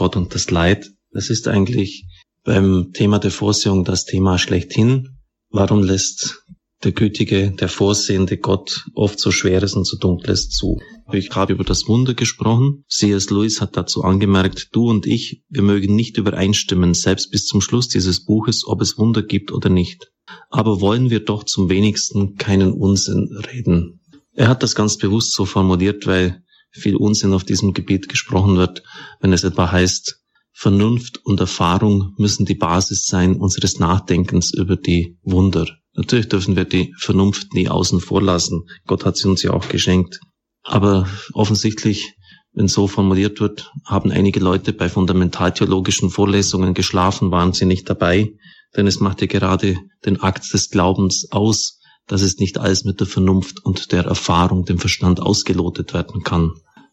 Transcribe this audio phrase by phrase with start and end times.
[0.00, 0.90] Gott und das Leid.
[1.12, 2.06] Das ist eigentlich
[2.42, 5.18] beim Thema der Vorsehung das Thema schlechthin.
[5.50, 6.42] Warum lässt
[6.82, 10.80] der gütige, der vorsehende Gott oft so Schweres und so Dunkles zu.
[11.12, 12.86] Ich habe über das Wunder gesprochen.
[12.88, 13.28] C.S.
[13.28, 17.88] Lewis hat dazu angemerkt, du und ich, wir mögen nicht übereinstimmen, selbst bis zum Schluss
[17.88, 20.10] dieses Buches, ob es Wunder gibt oder nicht.
[20.48, 24.00] Aber wollen wir doch zum wenigsten keinen Unsinn reden.
[24.32, 26.42] Er hat das ganz bewusst so formuliert, weil
[26.72, 28.82] viel Unsinn auf diesem Gebiet gesprochen wird,
[29.20, 30.20] wenn es etwa heißt,
[30.52, 35.66] Vernunft und Erfahrung müssen die Basis sein unseres Nachdenkens über die Wunder.
[35.94, 38.66] Natürlich dürfen wir die Vernunft nie außen vor lassen.
[38.86, 40.20] Gott hat sie uns ja auch geschenkt.
[40.62, 42.14] Aber offensichtlich,
[42.52, 48.30] wenn so formuliert wird, haben einige Leute bei fundamentaltheologischen Vorlesungen geschlafen, waren sie nicht dabei,
[48.76, 53.00] denn es macht ja gerade den Akt des Glaubens aus, dass es nicht alles mit
[53.00, 56.52] der Vernunft und der Erfahrung, dem Verstand ausgelotet werden kann.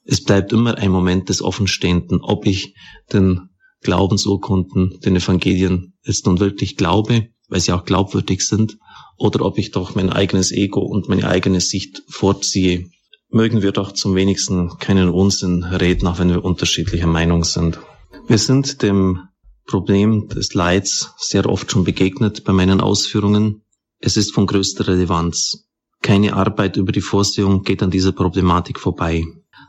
[0.10, 2.76] Es bleibt immer ein Moment des Offenstehenden, ob ich
[3.12, 3.50] den
[3.82, 8.78] Glaubensurkunden, den Evangelien jetzt nun wirklich glaube, weil sie auch glaubwürdig sind,
[9.18, 12.90] oder ob ich doch mein eigenes Ego und meine eigene Sicht vorziehe.
[13.30, 17.80] Mögen wir doch zum wenigsten keinen Unsinn reden, auch wenn wir unterschiedlicher Meinung sind.
[18.28, 19.20] Wir sind dem
[19.66, 23.64] Problem des Leids sehr oft schon begegnet bei meinen Ausführungen.
[24.00, 25.68] Es ist von größter Relevanz.
[26.02, 29.26] Keine Arbeit über die Vorsehung geht an dieser Problematik vorbei.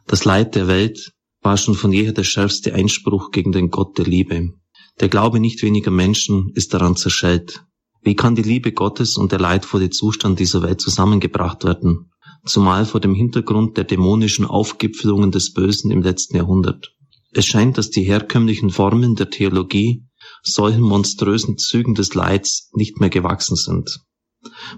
[0.09, 4.07] Das Leid der Welt war schon von jeher der schärfste Einspruch gegen den Gott der
[4.07, 4.55] Liebe.
[5.01, 7.63] Der Glaube nicht weniger Menschen ist daran zerschellt.
[8.01, 12.11] Wie kann die Liebe Gottes und der leidvolle Zustand dieser Welt zusammengebracht werden?
[12.47, 16.95] Zumal vor dem Hintergrund der dämonischen Aufgipfelungen des Bösen im letzten Jahrhundert.
[17.33, 20.07] Es scheint, dass die herkömmlichen Formen der Theologie
[20.43, 24.01] solchen monströsen Zügen des Leids nicht mehr gewachsen sind.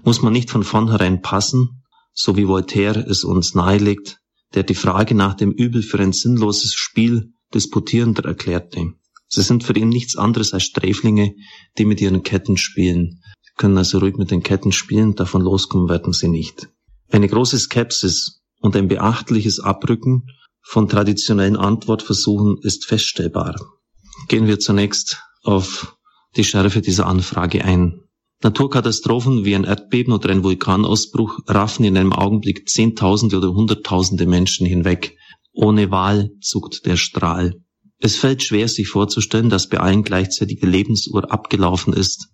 [0.03, 4.20] Muss man nicht von vornherein passen, so wie Voltaire es uns nahelegt,
[4.53, 8.93] der die Frage nach dem Übel für ein sinnloses Spiel disputierender erklärte.
[9.27, 11.35] Sie sind für ihn nichts anderes als Sträflinge,
[11.77, 13.21] die mit ihren Ketten spielen.
[13.43, 16.69] Sie können also ruhig mit den Ketten spielen, davon loskommen werden sie nicht.
[17.09, 20.27] Eine große Skepsis und ein beachtliches Abrücken
[20.61, 23.55] von traditionellen Antwortversuchen ist feststellbar.
[24.27, 25.97] Gehen wir zunächst auf
[26.35, 28.03] die Schärfe dieser Anfrage ein.
[28.43, 34.65] Naturkatastrophen wie ein Erdbeben oder ein Vulkanausbruch raffen in einem Augenblick Zehntausende oder Hunderttausende Menschen
[34.65, 35.15] hinweg.
[35.53, 37.53] Ohne Wahl zuckt der Strahl.
[37.99, 42.29] Es fällt schwer, sich vorzustellen, dass bei allen gleichzeitig die Lebensuhr abgelaufen ist,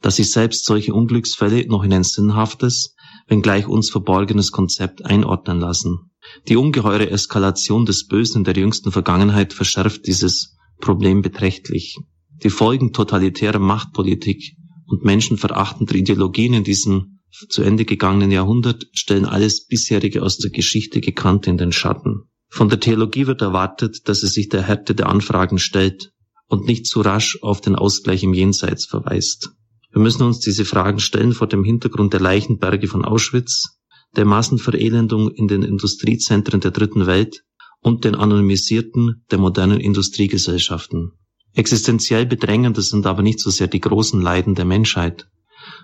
[0.00, 2.94] dass sich selbst solche Unglücksfälle noch in ein sinnhaftes,
[3.28, 6.10] wenngleich uns verborgenes Konzept einordnen lassen.
[6.48, 11.98] Die ungeheure Eskalation des Bösen in der jüngsten Vergangenheit verschärft dieses Problem beträchtlich.
[12.42, 14.56] Die Folgen totalitärer Machtpolitik
[14.90, 21.00] und menschenverachtender Ideologien in diesem zu Ende gegangenen Jahrhundert stellen alles bisherige aus der Geschichte
[21.00, 22.24] Gekannte in den Schatten.
[22.48, 26.12] Von der Theologie wird erwartet, dass sie sich der Härte der Anfragen stellt
[26.48, 29.50] und nicht zu rasch auf den Ausgleich im Jenseits verweist.
[29.92, 33.78] Wir müssen uns diese Fragen stellen vor dem Hintergrund der Leichenberge von Auschwitz,
[34.16, 37.44] der Massenverelendung in den Industriezentren der dritten Welt
[37.80, 41.12] und den anonymisierten der modernen Industriegesellschaften.
[41.54, 45.28] Existenziell bedrängender sind aber nicht so sehr die großen Leiden der Menschheit,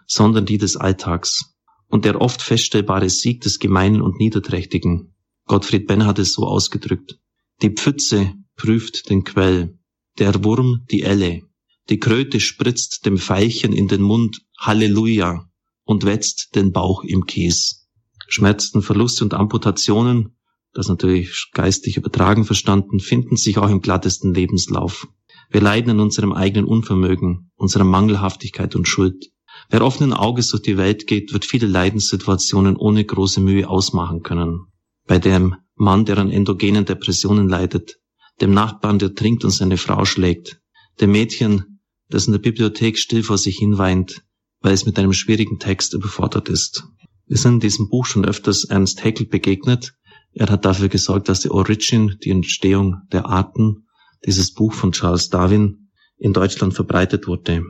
[0.07, 1.57] sondern die des Alltags
[1.89, 5.15] und der oft feststellbare Sieg des Gemeinen und Niederträchtigen,
[5.47, 7.19] Gottfried Benn hat es so ausgedrückt.
[7.63, 9.79] Die Pfütze prüft den Quell,
[10.19, 11.43] der Wurm die Elle,
[11.89, 15.49] die Kröte spritzt dem Veilchen in den Mund Halleluja
[15.85, 17.87] und wetzt den Bauch im Kies.
[18.27, 20.37] Schmerzen, Verluste und Amputationen,
[20.73, 25.07] das natürlich geistig übertragen verstanden, finden sich auch im glattesten Lebenslauf.
[25.51, 29.31] Wir leiden an unserem eigenen Unvermögen, unserer Mangelhaftigkeit und Schuld.
[29.71, 34.67] Wer offenen Auges durch die Welt geht, wird viele Leidenssituationen ohne große Mühe ausmachen können
[35.07, 37.99] bei dem Mann, der an endogenen Depressionen leidet,
[38.41, 40.61] dem Nachbarn, der trinkt und seine Frau schlägt,
[41.01, 44.23] dem Mädchen, das in der Bibliothek still vor sich hin weint,
[44.61, 46.85] weil es mit einem schwierigen Text überfordert ist.
[47.27, 49.95] Wir sind in diesem Buch schon öfters Ernst Haeckel begegnet.
[50.33, 53.86] Er hat dafür gesorgt, dass die Origin, die Entstehung der Arten,
[54.25, 57.63] dieses Buch von Charles Darwin in Deutschland verbreitet wurde.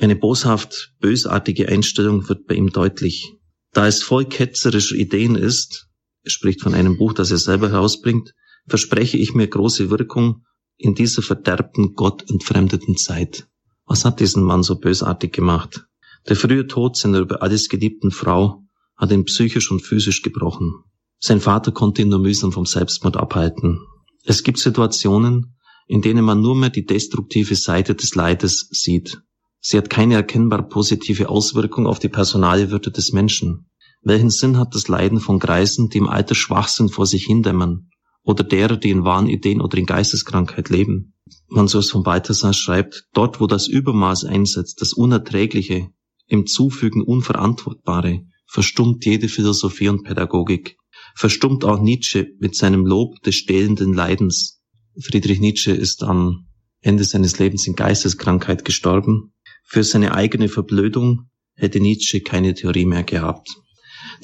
[0.00, 3.34] Eine boshaft bösartige Einstellung wird bei ihm deutlich.
[3.72, 5.88] Da es voll ketzerischer Ideen ist,
[6.22, 8.34] er spricht von einem Buch, das er selber herausbringt,
[8.66, 10.44] verspreche ich mir große Wirkung
[10.76, 13.46] in dieser verderbten, gottentfremdeten Zeit.
[13.86, 15.84] Was hat diesen Mann so bösartig gemacht?
[16.28, 18.62] Der frühe Tod seiner über alles geliebten Frau
[18.96, 20.72] hat ihn psychisch und physisch gebrochen.
[21.18, 23.80] Sein Vater konnte ihn nur mühsam vom Selbstmord abhalten.
[24.24, 25.56] Es gibt Situationen,
[25.90, 29.20] in denen man nur mehr die destruktive Seite des Leides sieht.
[29.58, 33.68] Sie hat keine erkennbar positive Auswirkung auf die personale Würde des Menschen.
[34.00, 37.90] Welchen Sinn hat das Leiden von Greisen, die im Alter schwach sind, vor sich hindämmern
[38.22, 41.14] oder derer, die in Wahnideen oder in Geisteskrankheit leben.
[41.48, 45.88] Mansurs von Balthasar schreibt, dort wo das Übermaß einsetzt, das Unerträgliche,
[46.28, 50.76] im Zufügen Unverantwortbare, verstummt jede Philosophie und Pädagogik.
[51.16, 54.59] Verstummt auch Nietzsche mit seinem Lob des stählenden Leidens.
[54.98, 56.46] Friedrich Nietzsche ist am
[56.80, 59.34] Ende seines Lebens in Geisteskrankheit gestorben.
[59.64, 63.48] Für seine eigene Verblödung hätte Nietzsche keine Theorie mehr gehabt.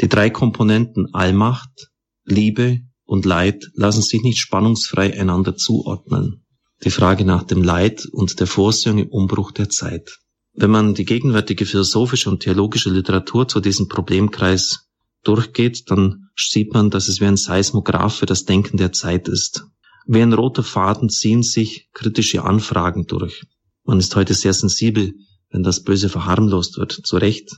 [0.00, 1.90] Die drei Komponenten Allmacht,
[2.24, 6.44] Liebe und Leid lassen sich nicht spannungsfrei einander zuordnen.
[6.84, 10.18] Die Frage nach dem Leid und der Vorsehung im Umbruch der Zeit.
[10.52, 14.88] Wenn man die gegenwärtige philosophische und theologische Literatur zu diesem Problemkreis
[15.22, 19.66] durchgeht, dann sieht man, dass es wie ein Seismograph für das Denken der Zeit ist.
[20.06, 23.44] Wie ein roter Faden ziehen sich kritische Anfragen durch.
[23.84, 25.14] Man ist heute sehr sensibel,
[25.50, 27.56] wenn das Böse verharmlost wird, zu Recht.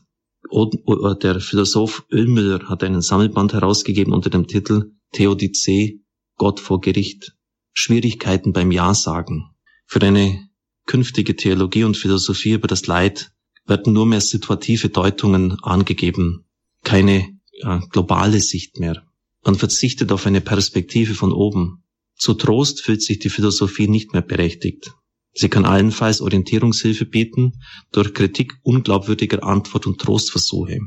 [1.22, 6.00] Der Philosoph Ölmüller hat einen Sammelband herausgegeben unter dem Titel Theodizee,
[6.36, 7.34] Gott vor Gericht.
[7.74, 9.50] Schwierigkeiten beim Ja-Sagen.
[9.86, 10.48] Für eine
[10.86, 13.30] künftige Theologie und Philosophie über das Leid
[13.66, 16.46] werden nur mehr situative Deutungen angegeben,
[16.82, 19.02] keine ja, globale Sicht mehr.
[19.44, 21.84] Man verzichtet auf eine Perspektive von oben.
[22.18, 24.92] Zu Trost fühlt sich die Philosophie nicht mehr berechtigt.
[25.32, 27.52] Sie kann allenfalls Orientierungshilfe bieten
[27.92, 30.80] durch Kritik unglaubwürdiger Antwort und Trostversuche.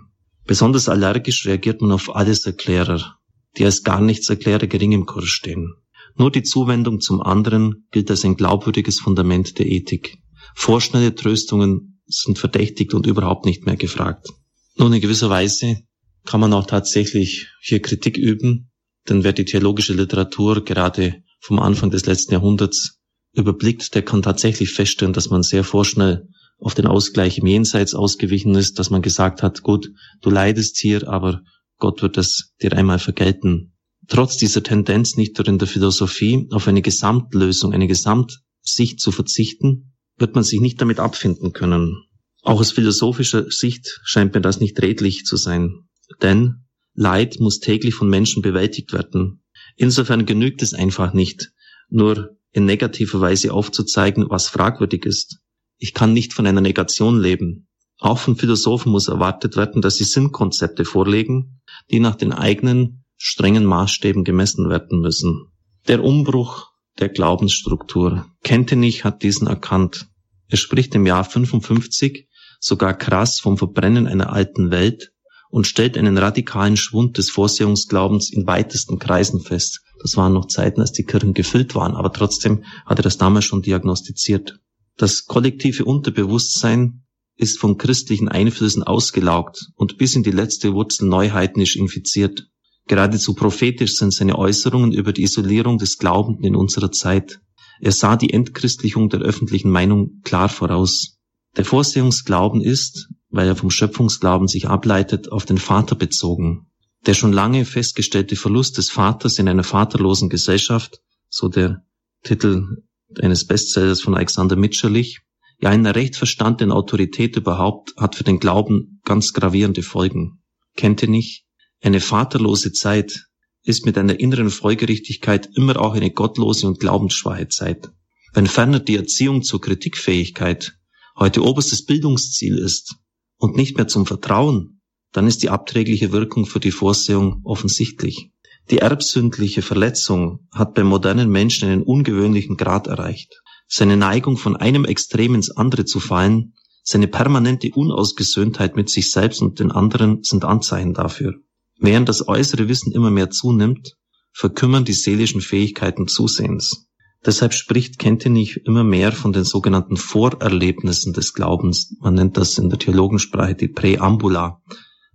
[0.46, 3.18] Besonders allergisch reagiert man auf Alleserklärer,
[3.58, 5.74] die als gar nichts Erklärer gering im Kurs stehen.
[6.18, 10.18] Nur die Zuwendung zum anderen gilt als ein glaubwürdiges Fundament der Ethik.
[10.56, 14.28] Vorschnelle Tröstungen sind verdächtigt und überhaupt nicht mehr gefragt.
[14.76, 15.78] Nun, in gewisser Weise
[16.26, 18.71] kann man auch tatsächlich hier Kritik üben,
[19.10, 23.00] denn wer die theologische Literatur gerade vom Anfang des letzten Jahrhunderts
[23.34, 26.28] überblickt, der kann tatsächlich feststellen, dass man sehr vorschnell
[26.60, 31.08] auf den Ausgleich im Jenseits ausgewichen ist, dass man gesagt hat, gut, du leidest hier,
[31.08, 31.42] aber
[31.78, 33.74] Gott wird das dir einmal vergelten.
[34.08, 39.94] Trotz dieser Tendenz nicht nur in der Philosophie auf eine Gesamtlösung, eine Gesamtsicht zu verzichten,
[40.18, 42.04] wird man sich nicht damit abfinden können.
[42.44, 45.88] Auch aus philosophischer Sicht scheint mir das nicht redlich zu sein.
[46.22, 46.61] Denn
[46.94, 49.44] Leid muss täglich von Menschen bewältigt werden.
[49.76, 51.52] Insofern genügt es einfach nicht,
[51.90, 55.40] nur in negativer Weise aufzuzeigen, was fragwürdig ist.
[55.78, 57.68] Ich kann nicht von einer Negation leben.
[57.98, 61.62] Auch von Philosophen muss erwartet werden, dass sie Sinnkonzepte vorlegen,
[61.92, 65.48] die nach den eigenen strengen Maßstäben gemessen werden müssen.
[65.88, 68.26] Der Umbruch der Glaubensstruktur.
[68.44, 70.08] Kentenich hat diesen erkannt.
[70.48, 72.28] Er spricht im Jahr 55
[72.60, 75.12] sogar krass vom Verbrennen einer alten Welt
[75.52, 79.82] und stellt einen radikalen Schwund des Vorsehungsglaubens in weitesten Kreisen fest.
[80.02, 83.46] Das waren noch Zeiten, als die Kirchen gefüllt waren, aber trotzdem hat er das damals
[83.46, 84.60] schon diagnostiziert.
[84.98, 87.04] Das kollektive Unterbewusstsein
[87.36, 92.48] ist von christlichen Einflüssen ausgelaugt und bis in die letzte Wurzel neuheitnisch infiziert.
[92.88, 97.40] Geradezu prophetisch sind seine Äußerungen über die Isolierung des Glaubenden in unserer Zeit.
[97.80, 101.18] Er sah die Entchristlichung der öffentlichen Meinung klar voraus.
[101.58, 106.68] Der Vorsehungsglauben ist, weil er vom Schöpfungsglauben sich ableitet, auf den Vater bezogen.
[107.06, 111.00] Der schon lange festgestellte Verlust des Vaters in einer vaterlosen Gesellschaft,
[111.30, 111.84] so der
[112.24, 112.84] Titel
[113.20, 115.22] eines Bestsellers von Alexander Mitscherlich,
[115.60, 120.44] ja einer recht verstandenen Autorität überhaupt, hat für den Glauben ganz gravierende Folgen.
[120.76, 121.46] Kennt ihr nicht?
[121.82, 123.28] Eine vaterlose Zeit
[123.64, 127.90] ist mit einer inneren Folgerichtigkeit immer auch eine gottlose und glaubensschwache Zeit.
[128.34, 130.78] Wenn ferner die Erziehung zur Kritikfähigkeit
[131.18, 132.96] heute oberstes Bildungsziel ist,
[133.42, 134.82] und nicht mehr zum Vertrauen,
[135.12, 138.32] dann ist die abträgliche Wirkung für die Vorsehung offensichtlich.
[138.70, 143.42] Die erbsündliche Verletzung hat beim modernen Menschen einen ungewöhnlichen Grad erreicht.
[143.68, 149.42] Seine Neigung von einem Extrem ins andere zu fallen, seine permanente Unausgesöhntheit mit sich selbst
[149.42, 151.34] und den anderen sind Anzeichen dafür.
[151.80, 153.98] Während das äußere Wissen immer mehr zunimmt,
[154.32, 156.88] verkümmern die seelischen Fähigkeiten zusehends.
[157.24, 161.96] Deshalb spricht Kentenich immer mehr von den sogenannten Vorerlebnissen des Glaubens.
[162.00, 164.62] Man nennt das in der Theologensprache die Präambula,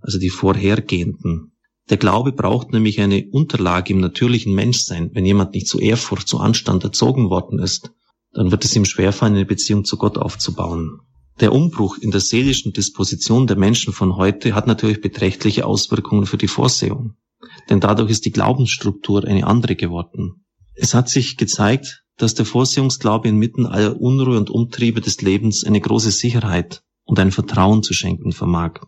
[0.01, 1.53] also die vorhergehenden.
[1.91, 5.11] Der Glaube braucht nämlich eine Unterlage im natürlichen Menschsein.
[5.15, 7.91] Wenn jemand nicht zu Ehrfurcht, zu Anstand erzogen worden ist,
[8.33, 11.01] dann wird es ihm schwerfallen, eine Beziehung zu Gott aufzubauen.
[11.41, 16.39] Der Umbruch in der seelischen Disposition der Menschen von heute hat natürlich beträchtliche Auswirkungen für
[16.39, 17.15] die Vorsehung.
[17.69, 20.46] Denn dadurch ist die Glaubensstruktur eine andere geworden.
[20.77, 25.81] Es hat sich gezeigt, dass der Vorsehungsglaube inmitten aller Unruhe und Umtriebe des Lebens eine
[25.81, 28.81] große Sicherheit und ein Vertrauen zu schenken vermag.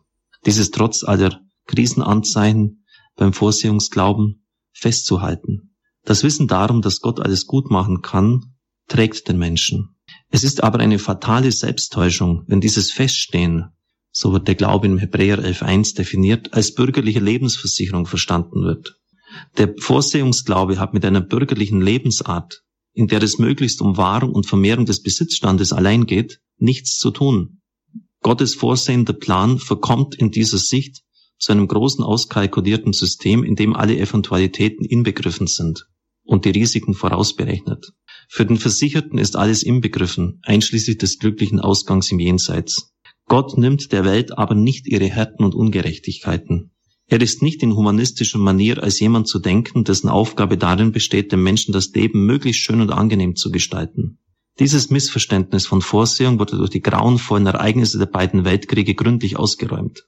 [0.44, 2.84] Dieses trotz aller Krisenanzeichen
[3.16, 5.74] beim Vorsehungsglauben festzuhalten.
[6.04, 8.54] Das Wissen darum, dass Gott alles gut machen kann,
[8.86, 9.96] trägt den Menschen.
[10.30, 13.70] Es ist aber eine fatale Selbsttäuschung, wenn dieses Feststehen,
[14.10, 18.97] so wird der Glaube im Hebräer 11.1 definiert, als bürgerliche Lebensversicherung verstanden wird.
[19.56, 24.86] Der Vorsehungsglaube hat mit einer bürgerlichen Lebensart, in der es möglichst um Wahrung und Vermehrung
[24.86, 27.60] des Besitzstandes allein geht, nichts zu tun.
[28.20, 31.02] Gottes vorsehender Plan verkommt in dieser Sicht
[31.38, 35.86] zu einem großen auskalkulierten System, in dem alle Eventualitäten inbegriffen sind
[36.24, 37.92] und die Risiken vorausberechnet.
[38.28, 42.92] Für den Versicherten ist alles inbegriffen, einschließlich des glücklichen Ausgangs im Jenseits.
[43.26, 46.72] Gott nimmt der Welt aber nicht ihre Härten und Ungerechtigkeiten.
[47.10, 51.42] Er ist nicht in humanistischer Manier als jemand zu denken, dessen Aufgabe darin besteht, dem
[51.42, 54.18] Menschen das Leben möglichst schön und angenehm zu gestalten.
[54.58, 60.06] Dieses Missverständnis von Vorsehung wurde durch die grauenvollen Ereignisse der beiden Weltkriege gründlich ausgeräumt.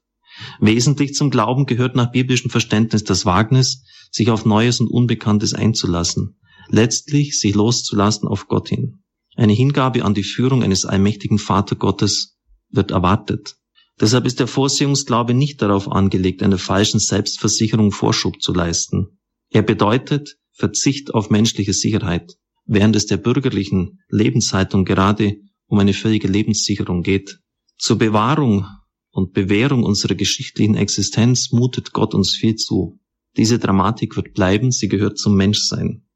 [0.61, 6.39] Wesentlich zum Glauben gehört nach biblischem Verständnis das Wagnis, sich auf Neues und Unbekanntes einzulassen,
[6.69, 9.05] letztlich sich loszulassen auf Gott hin.
[9.37, 12.37] Eine Hingabe an die Führung eines allmächtigen Vatergottes
[12.69, 13.57] wird erwartet.
[14.01, 19.19] Deshalb ist der Vorsehungsglaube nicht darauf angelegt, einer falschen Selbstversicherung Vorschub zu leisten.
[19.51, 26.29] Er bedeutet Verzicht auf menschliche Sicherheit, während es der bürgerlichen Lebenshaltung gerade um eine völlige
[26.29, 27.41] Lebenssicherung geht.
[27.77, 28.67] Zur Bewahrung
[29.11, 32.99] und Bewährung unserer geschichtlichen Existenz mutet Gott uns viel zu.
[33.37, 36.07] Diese Dramatik wird bleiben, sie gehört zum Menschsein.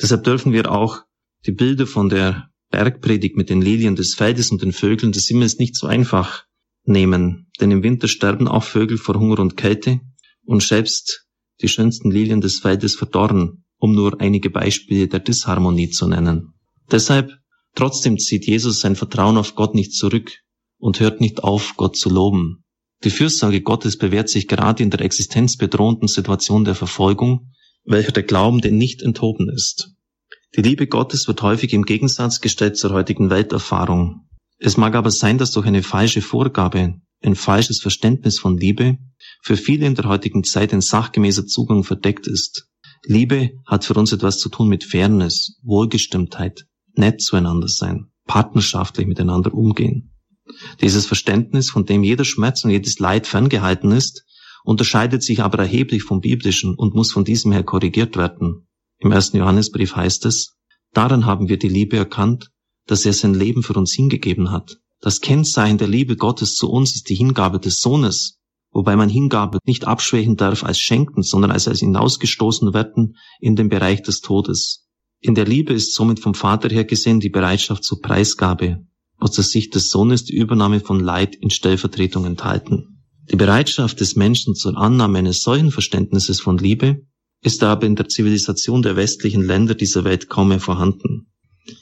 [0.00, 1.02] Deshalb dürfen wir auch
[1.46, 5.58] die Bilder von der Bergpredigt mit den Lilien des Feldes und den Vögeln des Himmels
[5.58, 6.47] nicht so einfach
[6.88, 10.00] nehmen, denn im Winter sterben auch Vögel vor Hunger und Kälte
[10.44, 11.26] und selbst
[11.60, 16.54] die schönsten Lilien des Feldes verdorren, um nur einige Beispiele der Disharmonie zu nennen.
[16.90, 17.32] Deshalb
[17.74, 20.32] trotzdem zieht Jesus sein Vertrauen auf Gott nicht zurück
[20.78, 22.64] und hört nicht auf, Gott zu loben.
[23.04, 27.52] Die Fürsorge Gottes bewährt sich gerade in der existenzbedrohenden Situation der Verfolgung,
[27.84, 29.94] welcher der Glauben denn nicht enthoben ist.
[30.56, 34.27] Die Liebe Gottes wird häufig im Gegensatz gestellt zur heutigen Welterfahrung.
[34.58, 38.98] Es mag aber sein, dass durch eine falsche Vorgabe, ein falsches Verständnis von Liebe
[39.42, 42.68] für viele in der heutigen Zeit ein sachgemäßer Zugang verdeckt ist.
[43.04, 49.54] Liebe hat für uns etwas zu tun mit Fairness, Wohlgestimmtheit, nett zueinander sein, partnerschaftlich miteinander
[49.54, 50.12] umgehen.
[50.80, 54.24] Dieses Verständnis, von dem jeder Schmerz und jedes Leid ferngehalten ist,
[54.64, 58.66] unterscheidet sich aber erheblich vom biblischen und muss von diesem her korrigiert werden.
[58.98, 60.56] Im ersten Johannesbrief heißt es,
[60.92, 62.50] daran haben wir die Liebe erkannt,
[62.88, 64.78] dass er sein Leben für uns hingegeben hat.
[65.00, 68.40] Das Kennzeichen der Liebe Gottes zu uns ist die Hingabe des Sohnes,
[68.72, 73.68] wobei man Hingabe nicht abschwächen darf als Schenken, sondern als als hinausgestoßen werden in den
[73.68, 74.86] Bereich des Todes.
[75.20, 78.84] In der Liebe ist somit vom Vater her gesehen die Bereitschaft zur Preisgabe,
[79.18, 83.04] aus der Sicht des Sohnes die Übernahme von Leid in Stellvertretung enthalten.
[83.30, 87.02] Die Bereitschaft des Menschen zur Annahme eines solchen Verständnisses von Liebe
[87.42, 91.30] ist aber in der Zivilisation der westlichen Länder dieser Welt kaum mehr vorhanden.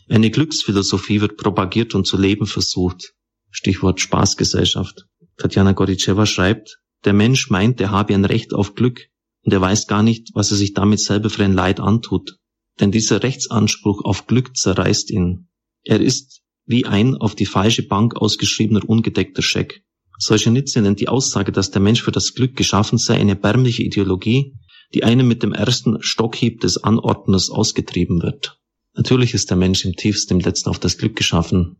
[0.08, 3.14] Eine Glücksphilosophie wird propagiert und zu leben versucht.
[3.50, 5.06] Stichwort Spaßgesellschaft.
[5.36, 9.08] Tatjana Goritscheva schreibt, der Mensch meint, er habe ein Recht auf Glück
[9.42, 12.38] und er weiß gar nicht, was er sich damit selber für ein Leid antut.
[12.80, 15.48] Denn dieser Rechtsanspruch auf Glück zerreißt ihn.
[15.84, 19.84] Er ist wie ein auf die falsche Bank ausgeschriebener ungedeckter Scheck.
[20.18, 24.54] Solzhenitsyn nennt die Aussage, dass der Mensch für das Glück geschaffen sei, eine erbärmliche Ideologie,
[24.94, 28.58] die einem mit dem ersten Stockhieb des Anordners ausgetrieben wird.
[28.96, 31.78] Natürlich ist der Mensch im tiefsten, im letzten auf das Glück geschaffen,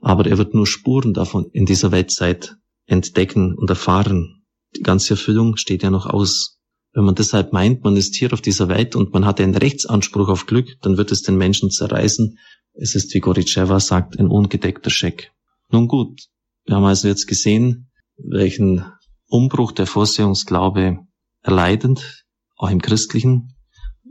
[0.00, 2.56] aber er wird nur Spuren davon in dieser Weltzeit
[2.86, 4.44] entdecken und erfahren.
[4.76, 6.58] Die ganze Erfüllung steht ja noch aus.
[6.92, 10.28] Wenn man deshalb meint, man ist hier auf dieser Welt und man hat einen Rechtsanspruch
[10.28, 12.38] auf Glück, dann wird es den Menschen zerreißen
[12.80, 15.32] es ist, wie Goritscheva sagt, ein ungedeckter Scheck.
[15.70, 16.28] Nun gut,
[16.64, 18.84] wir haben also jetzt gesehen, welchen
[19.26, 20.98] Umbruch der Vorsehungsglaube
[21.42, 22.24] erleidend,
[22.56, 23.56] auch im Christlichen,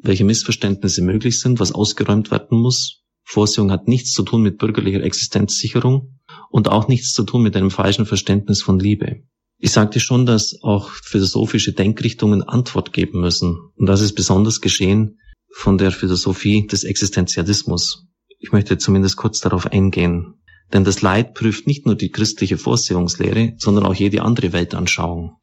[0.02, 3.04] welche Missverständnisse möglich sind, was ausgeräumt werden muss.
[3.24, 7.72] Vorsehung hat nichts zu tun mit bürgerlicher Existenzsicherung und auch nichts zu tun mit einem
[7.72, 9.24] falschen Verständnis von Liebe.
[9.60, 13.58] Ich sagte schon, dass auch philosophische Denkrichtungen Antwort geben müssen.
[13.76, 15.20] Und das ist besonders geschehen
[15.52, 18.06] von der Philosophie des Existenzialismus.
[18.40, 20.36] Ich möchte zumindest kurz darauf eingehen.
[20.72, 25.38] Denn das Leid prüft nicht nur die christliche Vorsehungslehre, sondern auch jede andere Weltanschauung.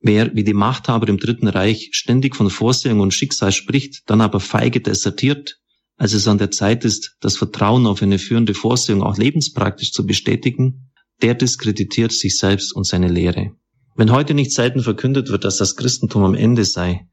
[0.00, 4.40] Wer wie die Machthaber im Dritten Reich ständig von Vorsehung und Schicksal spricht, dann aber
[4.40, 5.58] feige desertiert,
[5.96, 10.06] als es an der Zeit ist, das Vertrauen auf eine führende Vorsehung auch lebenspraktisch zu
[10.06, 10.90] bestätigen,
[11.20, 13.52] der diskreditiert sich selbst und seine Lehre.
[13.94, 17.06] Wenn heute nicht selten verkündet wird, dass das Christentum am Ende sei,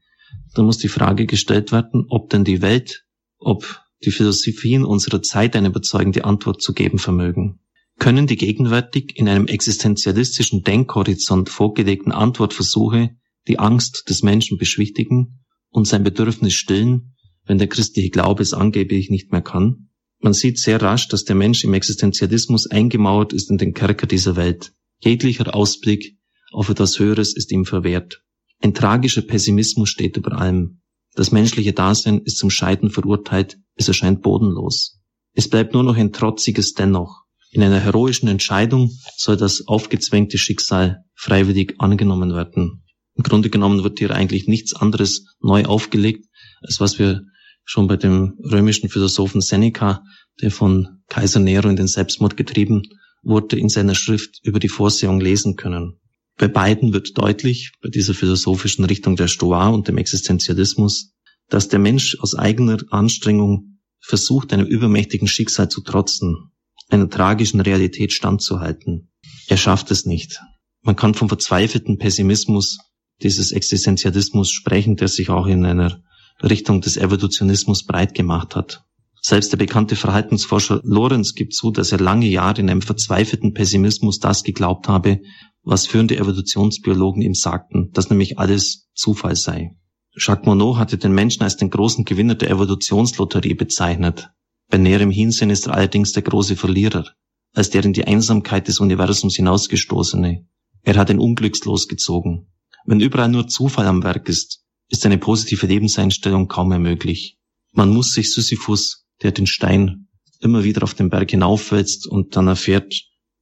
[0.54, 3.04] dann muss die Frage gestellt werden, ob denn die Welt,
[3.38, 7.60] ob die Philosophien unserer Zeit eine überzeugende Antwort zu geben vermögen.
[7.98, 13.10] Können die gegenwärtig in einem existenzialistischen Denkhorizont vorgelegten Antwortversuche
[13.48, 17.14] die Angst des Menschen beschwichtigen und sein Bedürfnis stillen,
[17.44, 19.90] wenn der christliche Glaube es angeblich nicht mehr kann?
[20.20, 24.36] Man sieht sehr rasch, dass der Mensch im Existenzialismus eingemauert ist in den Kerker dieser
[24.36, 24.72] Welt.
[25.00, 26.16] Jeglicher Ausblick
[26.52, 28.22] auf etwas Höheres ist ihm verwehrt.
[28.60, 30.80] Ein tragischer Pessimismus steht über allem.
[31.14, 35.00] Das menschliche Dasein ist zum Scheiden verurteilt, es erscheint bodenlos.
[35.34, 37.27] Es bleibt nur noch ein trotziges Dennoch.
[37.50, 42.84] In einer heroischen Entscheidung soll das aufgezwängte Schicksal freiwillig angenommen werden.
[43.14, 46.26] Im Grunde genommen wird hier eigentlich nichts anderes neu aufgelegt,
[46.60, 47.22] als was wir
[47.64, 50.02] schon bei dem römischen Philosophen Seneca,
[50.40, 52.82] der von Kaiser Nero in den Selbstmord getrieben
[53.22, 55.98] wurde, in seiner Schrift über die Vorsehung lesen können.
[56.36, 61.12] Bei beiden wird deutlich, bei dieser philosophischen Richtung der Stoa und dem Existenzialismus,
[61.48, 66.52] dass der Mensch aus eigener Anstrengung versucht, einem übermächtigen Schicksal zu trotzen,
[66.88, 69.10] einer tragischen Realität standzuhalten.
[69.46, 70.40] Er schafft es nicht.
[70.82, 72.78] Man kann vom verzweifelten Pessimismus
[73.22, 76.02] dieses Existenzialismus sprechen, der sich auch in einer
[76.42, 78.84] Richtung des Evolutionismus breit gemacht hat.
[79.20, 84.20] Selbst der bekannte Verhaltensforscher Lorenz gibt zu, dass er lange Jahre in einem verzweifelten Pessimismus
[84.20, 85.20] das geglaubt habe,
[85.64, 89.76] was führende Evolutionsbiologen ihm sagten, dass nämlich alles Zufall sei.
[90.16, 94.30] Jacques Monod hatte den Menschen als den großen Gewinner der Evolutionslotterie bezeichnet.
[94.70, 97.06] Bei näherem Hinsehen ist er allerdings der große Verlierer,
[97.54, 100.46] als der in die Einsamkeit des Universums hinausgestoßene.
[100.82, 102.48] Er hat ein Unglückslos gezogen.
[102.84, 107.38] Wenn überall nur Zufall am Werk ist, ist eine positive Lebenseinstellung kaum mehr möglich.
[107.72, 110.08] Man muss sich Sisyphus, der den Stein
[110.40, 112.94] immer wieder auf den Berg hinaufwälzt und dann erfährt,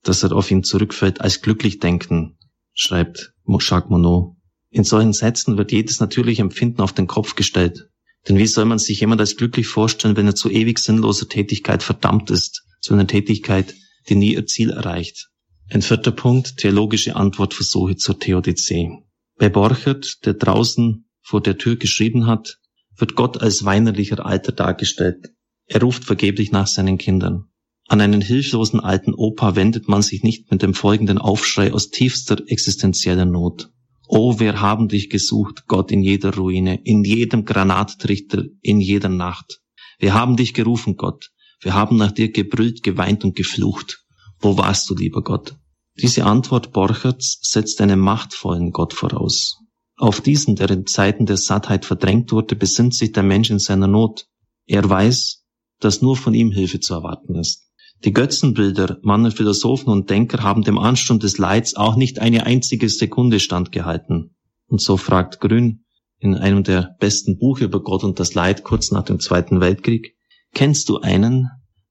[0.02, 2.38] dass er auf ihn zurückfällt, als glücklich denken,
[2.73, 4.37] schreibt Jacques Monod.
[4.71, 7.88] In solchen Sätzen wird jedes natürliche Empfinden auf den Kopf gestellt.
[8.28, 11.83] Denn wie soll man sich jemand als glücklich vorstellen, wenn er zu ewig sinnloser Tätigkeit
[11.83, 13.75] verdammt ist, zu einer Tätigkeit,
[14.09, 15.28] die nie ihr Ziel erreicht?
[15.71, 18.90] Ein vierter Punkt, theologische Antwortversuche zur Theodizee.
[19.37, 22.59] Bei Borchert, der draußen vor der Tür geschrieben hat,
[22.97, 25.33] wird Gott als weinerlicher Alter dargestellt.
[25.66, 27.47] Er ruft vergeblich nach seinen Kindern.
[27.88, 32.42] An einen hilflosen alten Opa wendet man sich nicht mit dem folgenden Aufschrei aus tiefster
[32.47, 33.71] existenzieller Not.
[34.08, 39.60] O, wir haben dich gesucht, Gott in jeder Ruine, in jedem Granattrichter, in jeder Nacht.
[39.98, 41.30] Wir haben dich gerufen, Gott.
[41.60, 44.04] Wir haben nach dir gebrüllt, geweint und geflucht.
[44.38, 45.56] Wo warst du, lieber Gott?
[46.00, 49.58] Diese Antwort Borcherts setzt einen machtvollen Gott voraus.
[49.97, 53.86] Auf diesen, der in Zeiten der Sattheit verdrängt wurde, besinnt sich der Mensch in seiner
[53.86, 54.26] Not.
[54.66, 55.45] Er weiß,
[55.80, 57.65] dass nur von ihm Hilfe zu erwarten ist.
[58.04, 62.89] Die Götzenbilder mancher Philosophen und Denker haben dem Ansturm des Leids auch nicht eine einzige
[62.89, 64.37] Sekunde standgehalten.
[64.69, 65.85] Und so fragt Grün
[66.19, 70.15] in einem der besten Buche über Gott und das Leid kurz nach dem Zweiten Weltkrieg,
[70.54, 71.49] kennst du einen,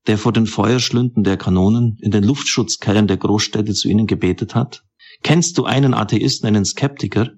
[0.08, 4.84] der vor den Feuerschlünden der Kanonen in den Luftschutzkellern der Großstädte zu ihnen gebetet hat?
[5.24, 7.32] Kennst du einen Atheisten, einen Skeptiker,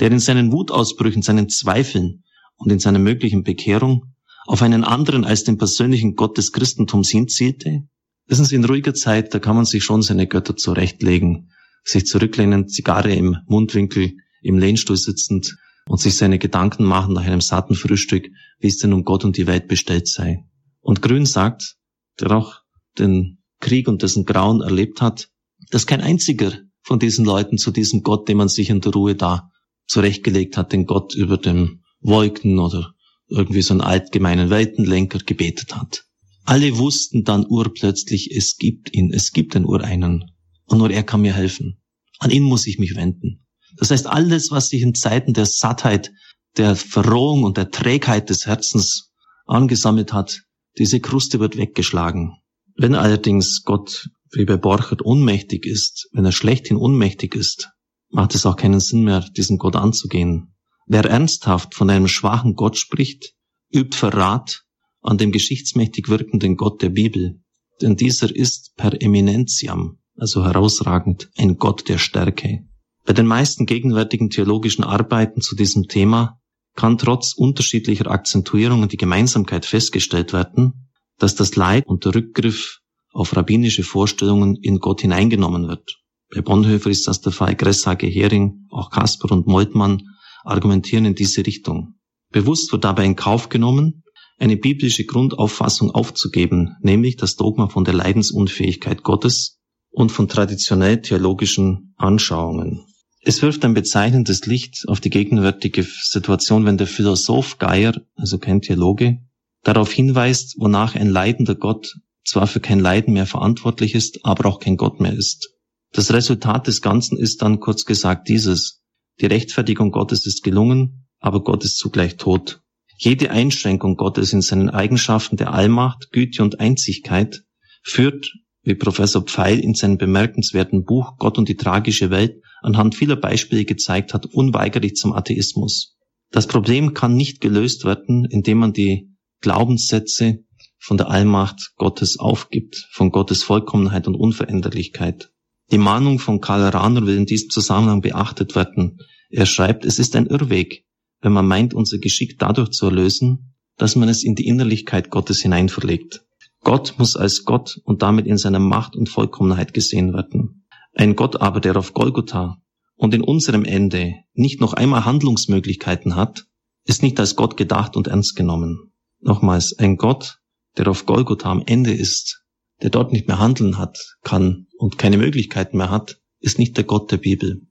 [0.00, 2.24] der in seinen Wutausbrüchen, seinen Zweifeln
[2.56, 4.14] und in seiner möglichen Bekehrung
[4.46, 7.84] auf einen anderen als den persönlichen Gott des Christentums hinzielte?
[8.26, 11.50] Wissen Sie, in ruhiger Zeit, da kann man sich schon seine Götter zurechtlegen,
[11.84, 15.56] sich zurücklehnen, Zigarre im Mundwinkel, im Lehnstuhl sitzend
[15.86, 18.28] und sich seine Gedanken machen nach einem satten Frühstück,
[18.60, 20.44] wie es denn um Gott und die Welt bestellt sei.
[20.80, 21.76] Und Grün sagt,
[22.20, 22.60] der auch
[22.98, 25.28] den Krieg und dessen Grauen erlebt hat,
[25.70, 29.14] dass kein einziger von diesen Leuten zu diesem Gott, den man sich in der Ruhe
[29.14, 29.50] da
[29.86, 32.94] zurechtgelegt hat, den Gott über dem Wolken oder
[33.28, 36.04] irgendwie so einen altgemeinen Weltenlenker gebetet hat.
[36.44, 40.30] Alle wussten dann urplötzlich, es gibt ihn, es gibt den Ureinen.
[40.66, 41.80] Und nur er kann mir helfen.
[42.18, 43.46] An ihn muss ich mich wenden.
[43.76, 46.12] Das heißt, alles, was sich in Zeiten der Sattheit,
[46.56, 49.12] der Verrohung und der Trägheit des Herzens
[49.46, 50.42] angesammelt hat,
[50.78, 52.32] diese Kruste wird weggeschlagen.
[52.76, 57.70] Wenn allerdings Gott, wie bei Borchert, unmächtig ist, wenn er schlechthin unmächtig ist,
[58.10, 60.54] macht es auch keinen Sinn mehr, diesen Gott anzugehen.
[60.86, 63.34] Wer ernsthaft von einem schwachen Gott spricht,
[63.72, 64.64] übt Verrat
[65.02, 67.40] an dem geschichtsmächtig wirkenden Gott der Bibel,
[67.80, 72.64] denn dieser ist per eminentiam, also herausragend, ein Gott der Stärke.
[73.04, 76.38] Bei den meisten gegenwärtigen theologischen Arbeiten zu diesem Thema
[76.74, 80.88] kann trotz unterschiedlicher Akzentuierungen die Gemeinsamkeit festgestellt werden,
[81.18, 82.78] dass das Leid und der Rückgriff
[83.12, 85.98] auf rabbinische Vorstellungen in Gott hineingenommen wird.
[86.34, 90.02] Bei Bonhoeffer ist das der Fall, Gresshage, Hering, auch Kasper und Moltmann
[90.44, 91.96] argumentieren in diese Richtung.
[92.30, 94.02] Bewusst wird dabei in Kauf genommen,
[94.42, 99.60] eine biblische Grundauffassung aufzugeben, nämlich das Dogma von der Leidensunfähigkeit Gottes
[99.92, 102.84] und von traditionell theologischen Anschauungen.
[103.20, 108.60] Es wirft ein bezeichnendes Licht auf die gegenwärtige Situation, wenn der Philosoph Geier, also kein
[108.60, 109.20] Theologe,
[109.62, 114.58] darauf hinweist, wonach ein leidender Gott zwar für kein Leiden mehr verantwortlich ist, aber auch
[114.58, 115.50] kein Gott mehr ist.
[115.92, 118.82] Das Resultat des Ganzen ist dann kurz gesagt dieses.
[119.20, 122.61] Die Rechtfertigung Gottes ist gelungen, aber Gott ist zugleich tot.
[123.04, 127.42] Jede Einschränkung Gottes in seinen Eigenschaften der Allmacht, Güte und Einzigkeit
[127.82, 133.16] führt, wie Professor Pfeil in seinem bemerkenswerten Buch Gott und die tragische Welt anhand vieler
[133.16, 135.98] Beispiele gezeigt hat, unweigerlich zum Atheismus.
[136.30, 139.10] Das Problem kann nicht gelöst werden, indem man die
[139.40, 140.44] Glaubenssätze
[140.78, 145.32] von der Allmacht Gottes aufgibt, von Gottes Vollkommenheit und Unveränderlichkeit.
[145.72, 148.98] Die Mahnung von Karl Rahner will in diesem Zusammenhang beachtet werden.
[149.28, 150.84] Er schreibt, es ist ein Irrweg,
[151.22, 155.40] wenn man meint, unser Geschick dadurch zu erlösen, dass man es in die Innerlichkeit Gottes
[155.40, 156.24] hineinverlegt.
[156.60, 160.66] Gott muss als Gott und damit in seiner Macht und Vollkommenheit gesehen werden.
[160.94, 162.58] Ein Gott aber, der auf Golgotha
[162.96, 166.44] und in unserem Ende nicht noch einmal Handlungsmöglichkeiten hat,
[166.84, 168.92] ist nicht als Gott gedacht und ernst genommen.
[169.20, 170.38] Nochmals, ein Gott,
[170.76, 172.42] der auf Golgotha am Ende ist,
[172.82, 176.84] der dort nicht mehr handeln hat, kann und keine Möglichkeiten mehr hat, ist nicht der
[176.84, 177.62] Gott der Bibel.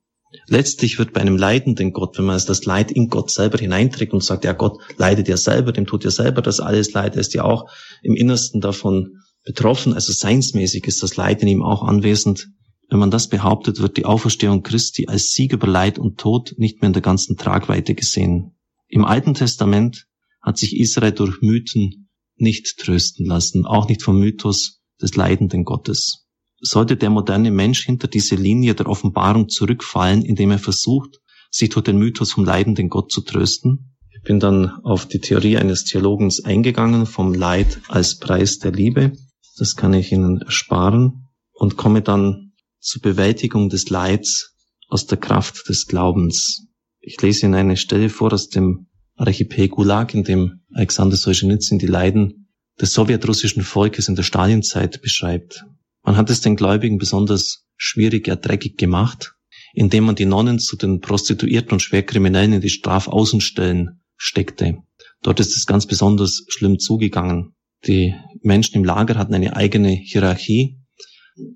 [0.47, 4.23] Letztlich wird bei einem leidenden Gott, wenn man das Leid in Gott selber hineinträgt und
[4.23, 7.33] sagt, ja Gott leidet ja selber, dem tut ja selber das alles leid, er ist
[7.33, 7.69] ja auch
[8.01, 12.49] im Innersten davon betroffen, also seinsmäßig ist das Leid in ihm auch anwesend.
[12.89, 16.81] Wenn man das behauptet, wird die Auferstehung Christi als Sieg über Leid und Tod nicht
[16.81, 18.57] mehr in der ganzen Tragweite gesehen.
[18.87, 20.07] Im Alten Testament
[20.41, 26.27] hat sich Israel durch Mythen nicht trösten lassen, auch nicht vom Mythos des leidenden Gottes.
[26.63, 31.19] Sollte der moderne Mensch hinter diese Linie der Offenbarung zurückfallen, indem er versucht,
[31.49, 33.95] sich durch den Mythos vom leidenden Gott zu trösten?
[34.11, 39.13] Ich bin dann auf die Theorie eines Theologens eingegangen vom Leid als Preis der Liebe.
[39.57, 44.55] Das kann ich Ihnen ersparen und komme dann zur Bewältigung des Leids
[44.87, 46.67] aus der Kraft des Glaubens.
[46.99, 51.87] Ich lese Ihnen eine Stelle vor aus dem Archipel Gulag, in dem Alexander Solzhenitsyn die
[51.87, 55.65] Leiden des sowjetrussischen Volkes in der Stalinzeit beschreibt.
[56.03, 59.33] Man hat es den Gläubigen besonders schwierig, ja gemacht,
[59.73, 64.77] indem man die Nonnen zu den Prostituierten und Schwerkriminellen in die Strafaußenstellen steckte.
[65.21, 67.53] Dort ist es ganz besonders schlimm zugegangen.
[67.85, 70.79] Die Menschen im Lager hatten eine eigene Hierarchie,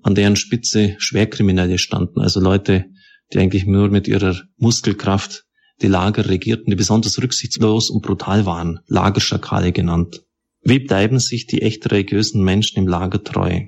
[0.02, 2.86] an deren Spitze Schwerkriminelle standen, also Leute,
[3.32, 5.44] die eigentlich nur mit ihrer Muskelkraft
[5.82, 10.22] die Lager regierten, die besonders rücksichtslos und brutal waren, Lagerschakale genannt.
[10.62, 13.60] Wie bleiben sich die echt religiösen Menschen im Lager treu?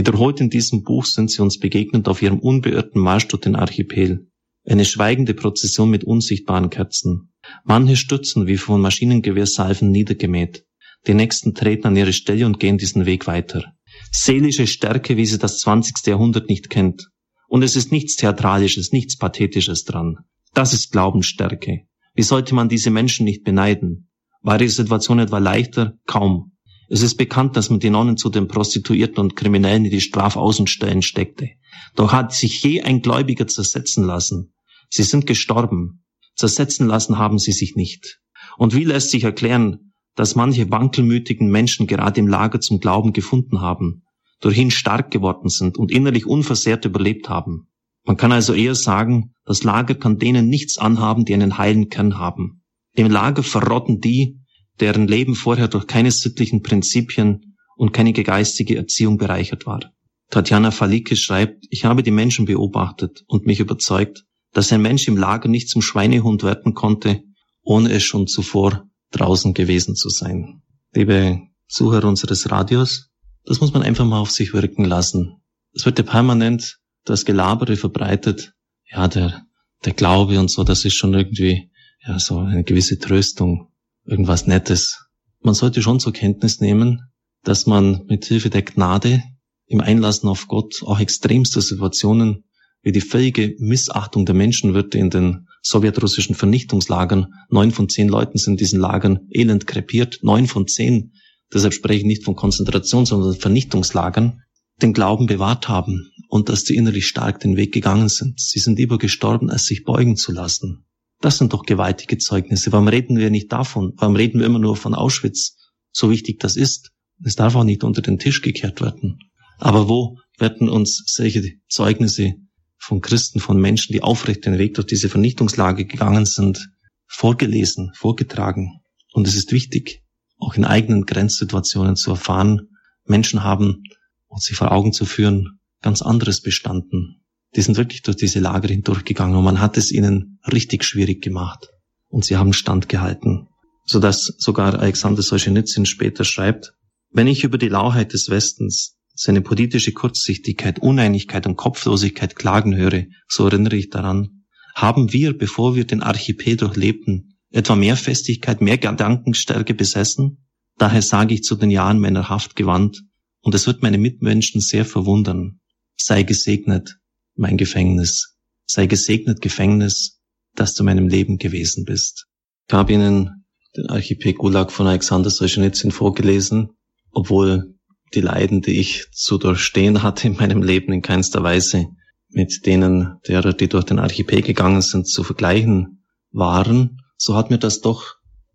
[0.00, 4.30] Wiederholt in diesem Buch sind sie uns begegnet auf ihrem unbeirrten Marsch durch den Archipel.
[4.64, 7.34] Eine schweigende Prozession mit unsichtbaren Kerzen.
[7.64, 10.64] Manche stürzen wie von Maschinengewehrsalven niedergemäht.
[11.06, 13.74] Die nächsten treten an ihre Stelle und gehen diesen Weg weiter.
[14.10, 16.06] Seelische Stärke, wie sie das 20.
[16.06, 17.10] Jahrhundert nicht kennt.
[17.46, 20.16] Und es ist nichts Theatralisches, nichts Pathetisches dran.
[20.54, 21.82] Das ist Glaubensstärke.
[22.14, 24.08] Wie sollte man diese Menschen nicht beneiden?
[24.40, 25.98] War die Situation etwa leichter?
[26.06, 26.49] Kaum.
[26.92, 31.02] Es ist bekannt, dass man die Nonnen zu den Prostituierten und Kriminellen in die Strafaußenstellen
[31.02, 31.50] steckte.
[31.94, 34.54] Doch hat sich je ein Gläubiger zersetzen lassen.
[34.88, 36.02] Sie sind gestorben.
[36.34, 38.20] Zersetzen lassen haben sie sich nicht.
[38.58, 43.60] Und wie lässt sich erklären, dass manche wankelmütigen Menschen gerade im Lager zum Glauben gefunden
[43.60, 44.02] haben,
[44.40, 47.68] durch ihn stark geworden sind und innerlich unversehrt überlebt haben?
[48.04, 52.18] Man kann also eher sagen, das Lager kann denen nichts anhaben, die einen heilen Kern
[52.18, 52.64] haben.
[52.96, 54.39] Im Lager verrotten die,
[54.80, 59.92] deren Leben vorher durch keine sittlichen Prinzipien und keine geistige Erziehung bereichert war.
[60.30, 65.16] Tatjana Falike schreibt, ich habe die Menschen beobachtet und mich überzeugt, dass ein Mensch im
[65.16, 67.22] Lager nicht zum Schweinehund werden konnte,
[67.62, 70.62] ohne es schon zuvor draußen gewesen zu sein.
[70.94, 73.10] Liebe Zuhörer unseres Radios,
[73.44, 75.36] das muss man einfach mal auf sich wirken lassen.
[75.72, 78.54] Es wird ja permanent das Gelabere verbreitet,
[78.90, 79.46] ja, der,
[79.84, 81.70] der Glaube und so, das ist schon irgendwie,
[82.06, 83.69] ja, so eine gewisse Tröstung,
[84.04, 84.98] irgendwas Nettes.
[85.42, 87.00] Man sollte schon zur Kenntnis nehmen,
[87.42, 89.22] dass man mit Hilfe der Gnade
[89.66, 92.44] im Einlassen auf Gott auch extremste Situationen
[92.82, 97.28] wie die völlige Missachtung der Menschenwürde in den sowjetrussischen Vernichtungslagern.
[97.50, 100.20] Neun von zehn Leuten sind in diesen Lagern elend krepiert.
[100.22, 101.12] Neun von zehn.
[101.52, 104.42] Deshalb spreche ich nicht von Konzentration, sondern Vernichtungslagern
[104.80, 108.40] den Glauben bewahrt haben und dass sie innerlich stark den Weg gegangen sind.
[108.40, 110.86] Sie sind lieber gestorben, als sich beugen zu lassen.
[111.20, 112.72] Das sind doch gewaltige Zeugnisse.
[112.72, 113.92] Warum reden wir nicht davon?
[113.96, 115.56] Warum reden wir immer nur von Auschwitz?
[115.92, 116.92] So wichtig das ist.
[117.22, 119.18] Es darf auch nicht unter den Tisch gekehrt werden.
[119.58, 122.34] Aber wo werden uns solche Zeugnisse
[122.78, 126.70] von Christen, von Menschen, die aufrecht den Weg durch diese Vernichtungslage gegangen sind,
[127.06, 128.80] vorgelesen, vorgetragen?
[129.12, 130.02] Und es ist wichtig,
[130.38, 132.68] auch in eigenen Grenzsituationen zu erfahren,
[133.04, 133.82] Menschen haben
[134.28, 137.19] und sich vor Augen zu führen, ganz anderes bestanden.
[137.56, 141.68] Die sind wirklich durch diese Lager hindurchgegangen und man hat es ihnen richtig schwierig gemacht.
[142.08, 143.48] Und sie haben standgehalten.
[143.86, 146.74] Sodass sogar Alexander Solzhenitsyn später schreibt,
[147.12, 153.04] wenn ich über die Lauheit des Westens, seine politische Kurzsichtigkeit, Uneinigkeit und Kopflosigkeit klagen höre,
[153.28, 158.78] so erinnere ich daran, haben wir, bevor wir den Archipel durchlebten, etwa mehr Festigkeit, mehr
[158.78, 160.46] Gedankenstärke besessen?
[160.78, 163.02] Daher sage ich zu den Jahren meiner Haft gewandt,
[163.42, 165.60] und es wird meine Mitmenschen sehr verwundern.
[165.96, 166.99] Sei gesegnet,
[167.40, 168.36] mein Gefängnis.
[168.66, 170.20] Sei gesegnet, Gefängnis,
[170.54, 172.26] das zu meinem Leben gewesen bist.
[172.68, 176.70] Ich habe Ihnen den Archipel Gulag von Alexander Solzhenitsyn vorgelesen,
[177.12, 177.74] obwohl
[178.14, 181.86] die Leiden, die ich zu durchstehen hatte in meinem Leben, in keinster Weise
[182.28, 187.58] mit denen derer, die durch den Archipel gegangen sind, zu vergleichen waren, so hat mir
[187.58, 188.04] das doch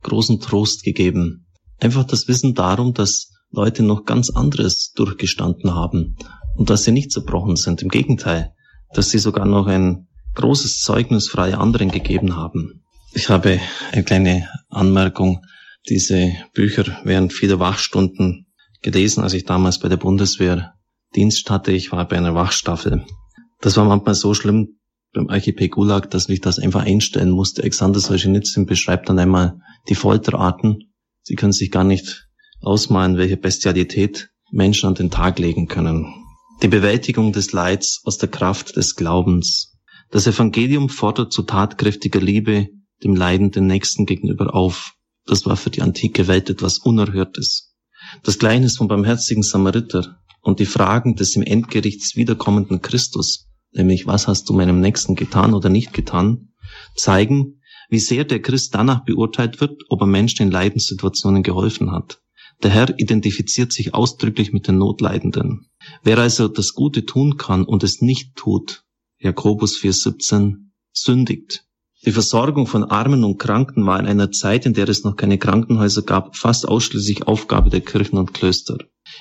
[0.03, 1.47] großen Trost gegeben.
[1.79, 6.15] Einfach das Wissen darum, dass Leute noch ganz anderes durchgestanden haben
[6.55, 7.81] und dass sie nicht zerbrochen sind.
[7.81, 8.53] Im Gegenteil,
[8.97, 12.83] dass sie sogar noch ein großes Zeugnis freie anderen gegeben haben.
[13.13, 13.59] Ich habe
[13.91, 15.41] eine kleine Anmerkung.
[15.87, 18.47] Diese Bücher während vieler Wachstunden
[18.81, 20.73] gelesen, als ich damals bei der Bundeswehr
[21.15, 21.71] Dienst hatte.
[21.71, 23.05] Ich war bei einer Wachstaffel.
[23.61, 24.79] Das war manchmal so schlimm
[25.13, 27.61] beim Archipel Gulag, dass ich das einfach einstellen musste.
[27.61, 30.91] Alexander Solzhenitsyn beschreibt dann einmal die Folterarten.
[31.23, 32.27] Sie können sich gar nicht
[32.61, 36.24] ausmalen, welche Bestialität Menschen an den Tag legen können.
[36.61, 39.77] Die Bewältigung des Leids aus der Kraft des Glaubens.
[40.09, 42.69] Das Evangelium fordert zu tatkräftiger Liebe
[43.03, 44.93] dem leidenden Nächsten gegenüber auf.
[45.25, 47.75] Das war für die antike Welt etwas Unerhörtes.
[48.23, 54.27] Das Gleichnis vom barmherzigen Samariter und die Fragen des im Endgerichts wiederkommenden Christus, nämlich was
[54.27, 56.53] hast du meinem Nächsten getan oder nicht getan,
[56.95, 62.21] zeigen, wie sehr der Christ danach beurteilt wird, ob er Menschen in Leidenssituationen geholfen hat.
[62.63, 65.67] Der Herr identifiziert sich ausdrücklich mit den Notleidenden.
[66.03, 68.83] Wer also das Gute tun kann und es nicht tut,
[69.19, 71.65] Jakobus 4,17, sündigt.
[72.05, 75.39] Die Versorgung von Armen und Kranken war in einer Zeit, in der es noch keine
[75.39, 78.77] Krankenhäuser gab, fast ausschließlich Aufgabe der Kirchen und Klöster.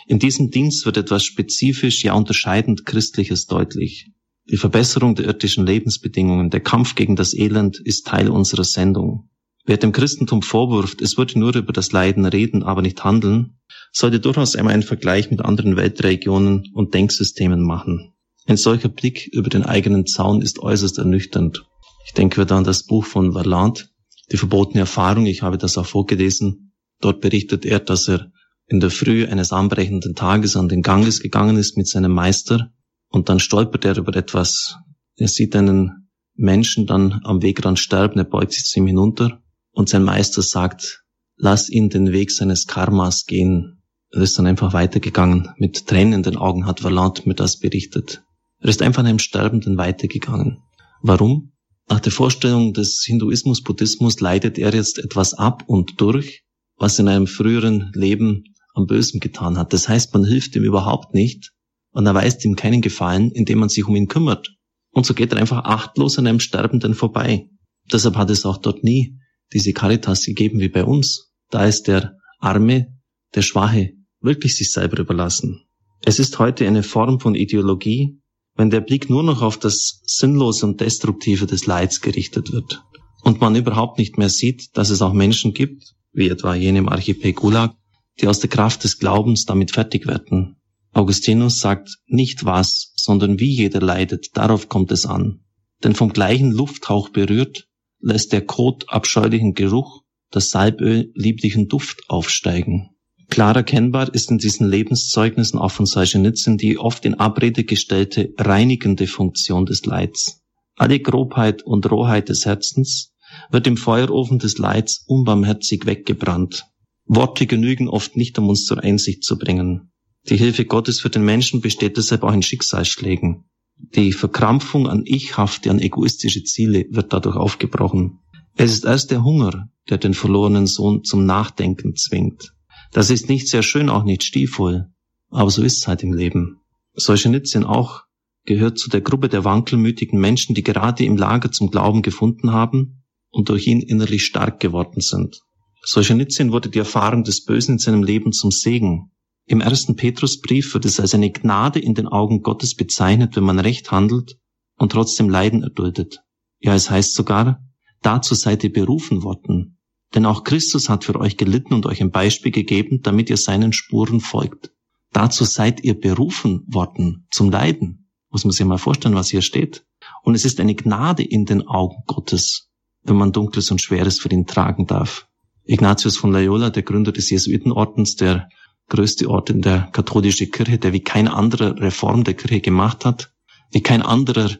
[0.06, 4.10] In diesem Dienst wird etwas spezifisch, ja unterscheidend Christliches deutlich.
[4.50, 9.30] Die Verbesserung der irdischen Lebensbedingungen, der Kampf gegen das Elend ist Teil unserer Sendung.
[9.66, 13.60] Wer dem Christentum vorwirft, es würde nur über das Leiden reden, aber nicht handeln,
[13.92, 18.12] sollte durchaus einmal einen Vergleich mit anderen Weltregionen und Denksystemen machen.
[18.46, 21.64] Ein solcher Blick über den eigenen Zaun ist äußerst ernüchternd.
[22.04, 23.90] Ich denke wieder an das Buch von Verland,
[24.32, 26.72] Die verbotene Erfahrung, ich habe das auch vorgelesen.
[27.00, 28.32] Dort berichtet er, dass er
[28.66, 32.70] in der Früh eines anbrechenden Tages an den Ganges gegangen ist mit seinem Meister
[33.08, 34.76] und dann stolpert er über etwas.
[35.16, 39.43] Er sieht einen Menschen dann am Wegrand sterben, er beugt sich zu ihm hinunter
[39.74, 41.04] und sein Meister sagt,
[41.36, 43.82] lass ihn den Weg seines Karmas gehen.
[44.12, 45.50] Er ist dann einfach weitergegangen.
[45.58, 48.22] Mit Tränen in den Augen hat Verland mir das berichtet.
[48.60, 50.62] Er ist einfach einem Sterbenden weitergegangen.
[51.02, 51.52] Warum?
[51.88, 56.44] Nach der Vorstellung des Hinduismus, Buddhismus leidet er jetzt etwas ab und durch,
[56.76, 59.72] was in einem früheren Leben am Bösen getan hat.
[59.72, 61.52] Das heißt, man hilft ihm überhaupt nicht
[61.90, 64.54] und erweist ihm keinen Gefallen, indem man sich um ihn kümmert.
[64.92, 67.48] Und so geht er einfach achtlos an einem Sterbenden vorbei.
[67.92, 69.18] Deshalb hat es auch dort nie
[69.54, 71.32] diese Caritas gegeben wie bei uns.
[71.50, 72.88] Da ist der Arme,
[73.34, 75.62] der Schwache wirklich sich selber überlassen.
[76.04, 78.18] Es ist heute eine Form von Ideologie,
[78.56, 82.82] wenn der Blick nur noch auf das Sinnlose und Destruktive des Leids gerichtet wird
[83.22, 86.88] und man überhaupt nicht mehr sieht, dass es auch Menschen gibt, wie etwa jene im
[86.88, 87.74] Archipel Gulag,
[88.20, 90.56] die aus der Kraft des Glaubens damit fertig werden.
[90.92, 95.40] Augustinus sagt nicht was, sondern wie jeder leidet, darauf kommt es an.
[95.82, 97.66] Denn vom gleichen Lufthauch berührt,
[98.04, 102.90] lässt der Kot abscheulichen Geruch, das Salböl lieblichen Duft aufsteigen.
[103.30, 109.06] Klar erkennbar ist in diesen Lebenszeugnissen auch von Solzhenitsyn die oft in Abrede gestellte reinigende
[109.06, 110.42] Funktion des Leids.
[110.76, 113.14] Alle Grobheit und Rohheit des Herzens
[113.50, 116.66] wird im Feuerofen des Leids unbarmherzig weggebrannt.
[117.06, 119.92] Worte genügen oft nicht, um uns zur Einsicht zu bringen.
[120.28, 123.44] Die Hilfe Gottes für den Menschen besteht deshalb auch in Schicksalsschlägen.
[123.76, 128.20] Die Verkrampfung an ichhafte, an egoistische Ziele wird dadurch aufgebrochen.
[128.56, 132.54] Es ist erst der Hunger, der den verlorenen Sohn zum Nachdenken zwingt.
[132.92, 134.86] Das ist nicht sehr schön, auch nicht stilvoll,
[135.30, 136.60] aber so ist es halt im Leben.
[136.94, 138.02] Solzhenitsyn auch
[138.44, 143.02] gehört zu der Gruppe der wankelmütigen Menschen, die gerade im Lager zum Glauben gefunden haben
[143.30, 145.40] und durch ihn innerlich stark geworden sind.
[145.82, 149.10] Solzhenitsyn wurde die Erfahrung des Bösen in seinem Leben zum Segen.
[149.46, 153.58] Im ersten Petrusbrief wird es als eine Gnade in den Augen Gottes bezeichnet, wenn man
[153.58, 154.38] recht handelt
[154.76, 156.22] und trotzdem Leiden erduldet.
[156.60, 157.62] Ja, es heißt sogar,
[158.00, 159.78] dazu seid ihr berufen worden,
[160.14, 163.74] denn auch Christus hat für euch gelitten und euch ein Beispiel gegeben, damit ihr seinen
[163.74, 164.72] Spuren folgt.
[165.12, 168.10] Dazu seid ihr berufen worden zum Leiden.
[168.30, 169.84] Muss man sich mal vorstellen, was hier steht.
[170.22, 172.70] Und es ist eine Gnade in den Augen Gottes,
[173.02, 175.28] wenn man Dunkles und Schweres für ihn tragen darf.
[175.64, 178.48] Ignatius von Loyola, der Gründer des Jesuitenordens, der
[178.88, 183.32] größte Ort in der katholischen Kirche, der wie kein anderer Reform der Kirche gemacht hat,
[183.70, 184.50] wie kein anderer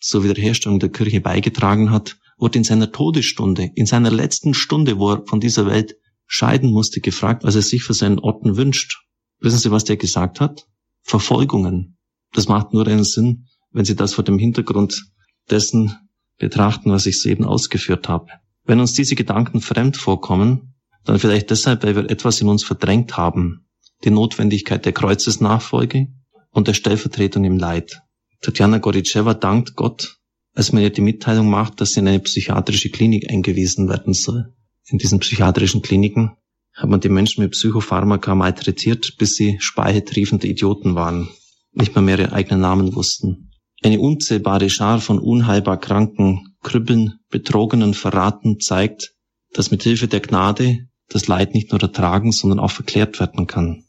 [0.00, 5.12] zur Wiederherstellung der Kirche beigetragen hat, wurde in seiner Todesstunde, in seiner letzten Stunde, wo
[5.12, 8.98] er von dieser Welt scheiden musste, gefragt, was er sich für seinen Orten wünscht.
[9.40, 10.66] Wissen Sie, was der gesagt hat?
[11.02, 11.98] Verfolgungen.
[12.32, 15.04] Das macht nur einen Sinn, wenn Sie das vor dem Hintergrund
[15.50, 15.96] dessen
[16.38, 18.26] betrachten, was ich soeben ausgeführt habe.
[18.64, 23.16] Wenn uns diese Gedanken fremd vorkommen, dann vielleicht deshalb, weil wir etwas in uns verdrängt
[23.16, 23.66] haben,
[24.04, 26.08] die Notwendigkeit der Kreuzesnachfolge
[26.50, 28.02] und der Stellvertretung im Leid.
[28.40, 30.18] Tatjana Goritscheva dankt Gott,
[30.54, 34.52] als man ihr die Mitteilung macht, dass sie in eine psychiatrische Klinik eingewiesen werden soll.
[34.86, 36.32] In diesen psychiatrischen Kliniken
[36.74, 41.28] hat man die Menschen mit Psychopharmaka malträtiert, bis sie speichetriefende Idioten waren,
[41.72, 43.50] nicht mehr, mehr ihre eigenen Namen wussten.
[43.82, 49.14] Eine unzählbare Schar von unheilbar Kranken, Krüppeln, Betrogenen, Verraten zeigt,
[49.52, 53.84] dass mit Hilfe der Gnade das Leid nicht nur ertragen, sondern auch verklärt werden kann.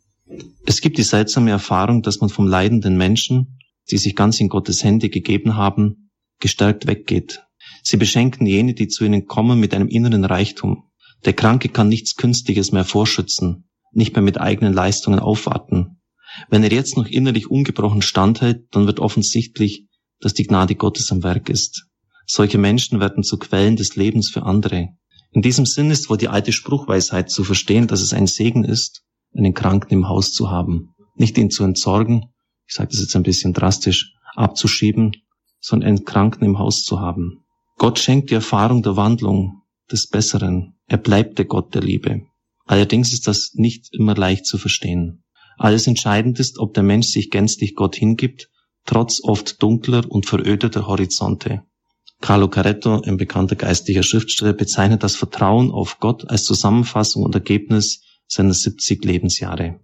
[0.66, 3.60] Es gibt die seltsame Erfahrung, dass man vom leidenden Menschen,
[3.92, 7.44] die sich ganz in Gottes Hände gegeben haben, gestärkt weggeht.
[7.84, 10.90] Sie beschenken jene, die zu ihnen kommen, mit einem inneren Reichtum.
[11.26, 16.02] Der Kranke kann nichts Künstliches mehr vorschützen, nicht mehr mit eigenen Leistungen aufwarten.
[16.50, 19.88] Wenn er jetzt noch innerlich ungebrochen standhält, dann wird offensichtlich,
[20.20, 21.86] dass die Gnade Gottes am Werk ist.
[22.26, 24.90] Solche Menschen werden zu Quellen des Lebens für andere.
[25.32, 29.04] In diesem Sinn ist wohl die alte Spruchweisheit zu verstehen, dass es ein Segen ist,
[29.36, 30.90] einen Kranken im Haus zu haben.
[31.16, 32.26] Nicht ihn zu entsorgen,
[32.68, 35.12] ich sage das jetzt ein bisschen drastisch, abzuschieben,
[35.60, 37.44] sondern einen Kranken im Haus zu haben.
[37.78, 40.76] Gott schenkt die Erfahrung der Wandlung, des Besseren.
[40.88, 42.24] Er bleibt der Gott der Liebe.
[42.66, 45.24] Allerdings ist das nicht immer leicht zu verstehen.
[45.58, 48.50] Alles entscheidend ist, ob der Mensch sich gänzlich Gott hingibt,
[48.86, 51.64] trotz oft dunkler und verödeter Horizonte.
[52.22, 58.03] Carlo Caretto, ein bekannter geistlicher Schriftsteller, bezeichnet das Vertrauen auf Gott als Zusammenfassung und Ergebnis
[58.34, 59.80] seiner 70 Lebensjahre.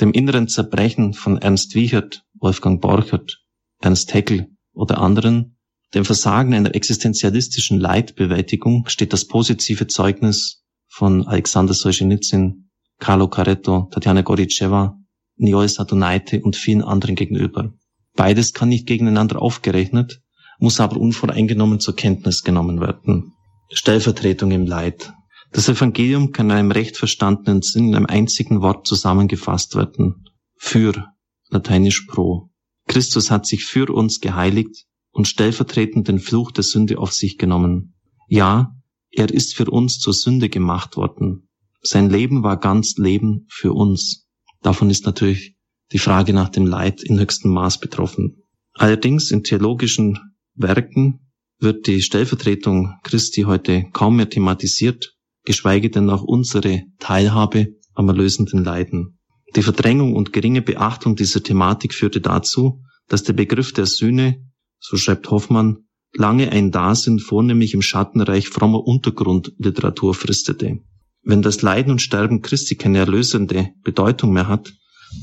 [0.00, 3.42] Dem inneren Zerbrechen von Ernst Wiechert, Wolfgang Borchert,
[3.80, 5.58] Ernst Haeckel oder anderen,
[5.94, 14.22] dem Versagen einer existenzialistischen Leidbewältigung steht das positive Zeugnis von Alexander Solzhenitsyn, Carlo Caretto, Tatjana
[14.22, 14.98] Goritscheva,
[15.36, 17.72] Niol Sadonaite und vielen anderen gegenüber.
[18.14, 20.20] Beides kann nicht gegeneinander aufgerechnet,
[20.58, 23.32] muss aber unvoreingenommen zur Kenntnis genommen werden.
[23.72, 25.12] Stellvertretung im Leid.
[25.50, 30.24] Das Evangelium kann in einem recht verstandenen Sinn in einem einzigen Wort zusammengefasst werden.
[30.56, 31.06] Für,
[31.48, 32.50] lateinisch pro.
[32.86, 37.94] Christus hat sich für uns geheiligt und stellvertretend den Fluch der Sünde auf sich genommen.
[38.28, 38.74] Ja,
[39.10, 41.48] er ist für uns zur Sünde gemacht worden.
[41.80, 44.26] Sein Leben war ganz Leben für uns.
[44.62, 45.56] Davon ist natürlich
[45.92, 48.42] die Frage nach dem Leid in höchstem Maß betroffen.
[48.74, 50.18] Allerdings in theologischen
[50.54, 55.16] Werken wird die Stellvertretung Christi heute kaum mehr thematisiert,
[55.48, 59.18] geschweige denn auch unsere Teilhabe am erlösenden Leiden.
[59.56, 64.44] Die Verdrängung und geringe Beachtung dieser Thematik führte dazu, dass der Begriff der Sühne,
[64.78, 70.80] so schreibt Hoffmann, lange ein Dasein vornehmlich im Schattenreich frommer Untergrundliteratur fristete.
[71.22, 74.74] Wenn das Leiden und Sterben Christi keine erlösende Bedeutung mehr hat,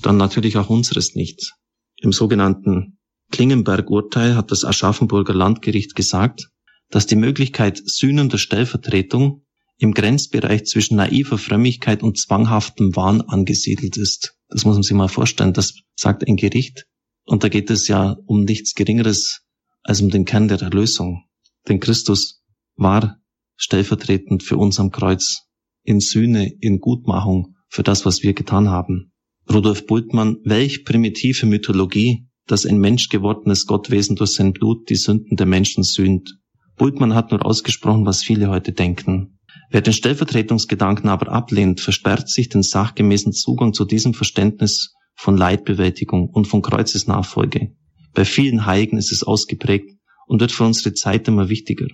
[0.02, 1.54] dann natürlich auch unseres nicht.
[1.98, 2.98] Im sogenannten
[3.32, 6.50] Klingenberg-Urteil hat das Aschaffenburger Landgericht gesagt,
[6.90, 9.45] dass die Möglichkeit sühnender Stellvertretung
[9.78, 14.38] im Grenzbereich zwischen naiver Frömmigkeit und zwanghaftem Wahn angesiedelt ist.
[14.48, 15.54] Das muss man sich mal vorstellen.
[15.54, 16.86] Das sagt ein Gericht.
[17.26, 19.42] Und da geht es ja um nichts Geringeres
[19.84, 21.24] als um den Kern der Erlösung.
[21.68, 22.44] Denn Christus
[22.76, 23.20] war
[23.56, 25.44] stellvertretend für uns am Kreuz
[25.84, 29.12] in Sühne, in Gutmachung für das, was wir getan haben.
[29.52, 35.46] Rudolf Bultmann, welch primitive Mythologie, dass ein menschgewordenes Gottwesen durch sein Blut die Sünden der
[35.46, 36.38] Menschen sühnt.
[36.78, 39.35] Bultmann hat nur ausgesprochen, was viele heute denken.
[39.70, 46.30] Wer den Stellvertretungsgedanken aber ablehnt, versperrt sich den sachgemäßen Zugang zu diesem Verständnis von Leidbewältigung
[46.30, 47.76] und von Kreuzesnachfolge.
[48.14, 49.92] Bei vielen Heiligen ist es ausgeprägt
[50.28, 51.88] und wird für unsere Zeit immer wichtiger.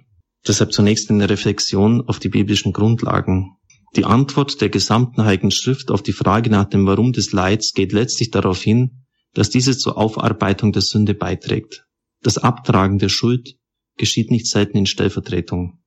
[0.48, 3.58] Deshalb zunächst eine Reflexion auf die biblischen Grundlagen.
[3.96, 7.92] Die Antwort der gesamten Heiligen Schrift auf die Frage nach dem Warum des Leids geht
[7.92, 11.86] letztlich darauf hin, dass diese zur Aufarbeitung der Sünde beiträgt.
[12.22, 13.56] Das Abtragen der Schuld
[13.98, 15.80] geschieht nicht selten in Stellvertretung.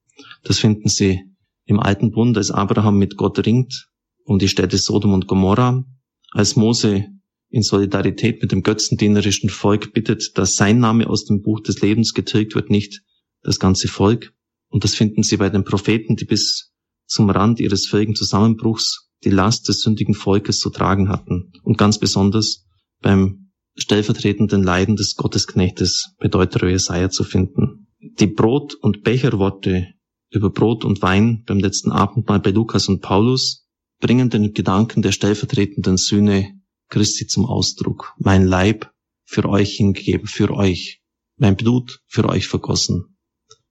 [0.42, 1.22] Das finden Sie
[1.66, 3.88] im Alten Bund, als Abraham mit Gott ringt
[4.24, 5.84] um die Städte Sodom und Gomorra,
[6.32, 7.06] als Mose
[7.50, 12.14] in Solidarität mit dem götzendienerischen Volk bittet, dass sein Name aus dem Buch des Lebens
[12.14, 13.02] getilgt wird, nicht
[13.42, 14.32] das ganze Volk.
[14.68, 16.72] Und das finden Sie bei den Propheten, die bis
[17.06, 21.52] zum Rand ihres völligen Zusammenbruchs die Last des sündigen Volkes zu tragen hatten.
[21.62, 22.64] Und ganz besonders
[23.00, 27.86] beim stellvertretenden Leiden des Gottesknechtes bei Deutero Jesaja zu finden.
[28.00, 29.93] Die Brot- und Becherworte
[30.34, 33.66] über Brot und Wein beim letzten Abendmahl bei Lukas und Paulus
[34.00, 38.14] bringen den Gedanken der stellvertretenden Sühne Christi zum Ausdruck.
[38.18, 38.90] Mein Leib
[39.24, 41.00] für euch hingegeben, für euch.
[41.36, 43.16] Mein Blut für euch vergossen.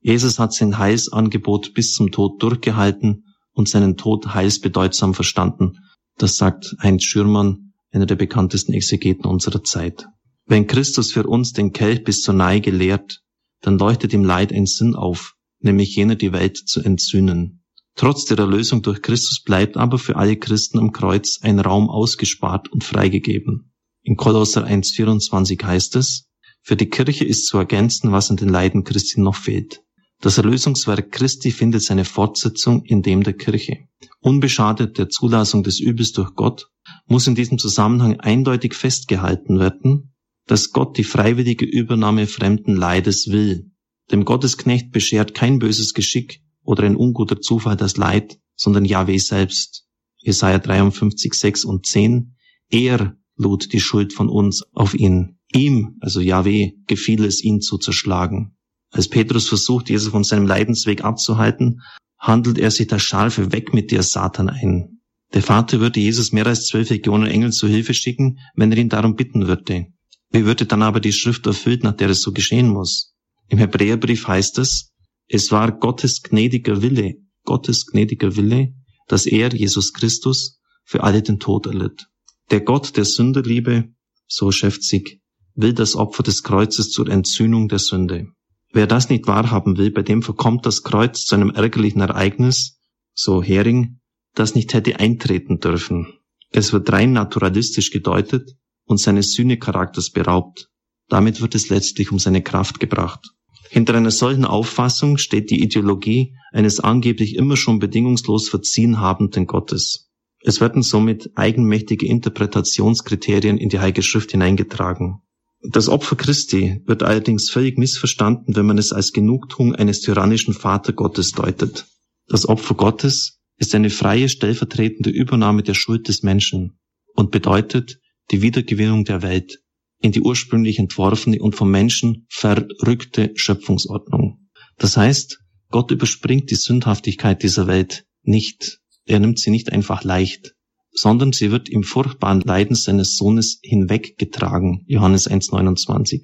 [0.00, 5.78] Jesus hat sein Heilsangebot bis zum Tod durchgehalten und seinen Tod heilsbedeutsam verstanden.
[6.18, 10.06] Das sagt Heinz Schürmann, einer der bekanntesten Exegeten unserer Zeit.
[10.46, 13.22] Wenn Christus für uns den Kelch bis zur Neige lehrt,
[13.60, 17.64] dann leuchtet im Leid ein Sinn auf, nämlich jener die Welt zu entzünden.
[17.96, 22.70] Trotz der Erlösung durch Christus bleibt aber für alle Christen am Kreuz ein Raum ausgespart
[22.72, 23.72] und freigegeben.
[24.02, 26.28] In Kolosser 1,24 heißt es,
[26.60, 29.82] für die Kirche ist zu ergänzen, was an den Leiden Christi noch fehlt.
[30.20, 33.86] Das Erlösungswerk Christi findet seine Fortsetzung in dem der Kirche.
[34.20, 36.70] Unbeschadet der Zulassung des Übels durch Gott
[37.06, 40.14] muss in diesem Zusammenhang eindeutig festgehalten werden,
[40.46, 43.70] dass Gott die freiwillige Übernahme fremden Leides will.
[44.10, 49.86] Dem Gottesknecht beschert kein böses Geschick oder ein unguter Zufall das Leid, sondern Yahweh selbst.
[50.18, 52.36] Jesaja 53, 6 und 10.
[52.70, 55.38] Er lud die Schuld von uns auf ihn.
[55.52, 58.56] Ihm, also Yahweh, gefiel es, ihn zu zerschlagen.
[58.90, 61.82] Als Petrus versucht, Jesus von seinem Leidensweg abzuhalten,
[62.18, 65.00] handelt er sich das Scharfe weg mit dir, Satan, ein.
[65.32, 68.88] Der Vater würde Jesus mehr als zwölf Legionen Engel zu Hilfe schicken, wenn er ihn
[68.88, 69.88] darum bitten würde.
[70.30, 73.13] Wie würde dann aber die Schrift erfüllt, nach der es so geschehen muss?
[73.48, 74.92] Im Hebräerbrief heißt es,
[75.28, 78.74] es war Gottes gnädiger Wille, Gottes gnädiger Wille,
[79.08, 82.06] dass er, Jesus Christus, für alle den Tod erlitt.
[82.50, 83.90] Der Gott der Sünderliebe,
[84.26, 85.20] so sich,
[85.54, 88.28] will das Opfer des Kreuzes zur Entzündung der Sünde.
[88.72, 92.80] Wer das nicht wahrhaben will, bei dem verkommt das Kreuz zu einem ärgerlichen Ereignis,
[93.14, 94.00] so Hering,
[94.34, 96.18] das nicht hätte eintreten dürfen.
[96.50, 100.68] Es wird rein naturalistisch gedeutet und seines Sühnecharakters beraubt.
[101.08, 103.34] Damit wird es letztlich um seine Kraft gebracht.
[103.70, 110.10] Hinter einer solchen Auffassung steht die Ideologie eines angeblich immer schon bedingungslos verziehen habenden Gottes.
[110.40, 115.22] Es werden somit eigenmächtige Interpretationskriterien in die Heilige Schrift hineingetragen.
[115.62, 121.32] Das Opfer Christi wird allerdings völlig missverstanden, wenn man es als Genugtuung eines tyrannischen Vatergottes
[121.32, 121.86] deutet.
[122.28, 126.78] Das Opfer Gottes ist eine freie stellvertretende Übernahme der Schuld des Menschen
[127.14, 127.98] und bedeutet
[128.30, 129.63] die Wiedergewinnung der Welt
[130.04, 134.48] in die ursprünglich entworfene und vom Menschen verrückte Schöpfungsordnung.
[134.78, 135.40] Das heißt,
[135.70, 138.80] Gott überspringt die Sündhaftigkeit dieser Welt nicht.
[139.06, 140.54] Er nimmt sie nicht einfach leicht
[140.94, 144.84] sondern sie wird im furchtbaren Leiden seines Sohnes hinweggetragen.
[144.86, 146.22] Johannes 1,29.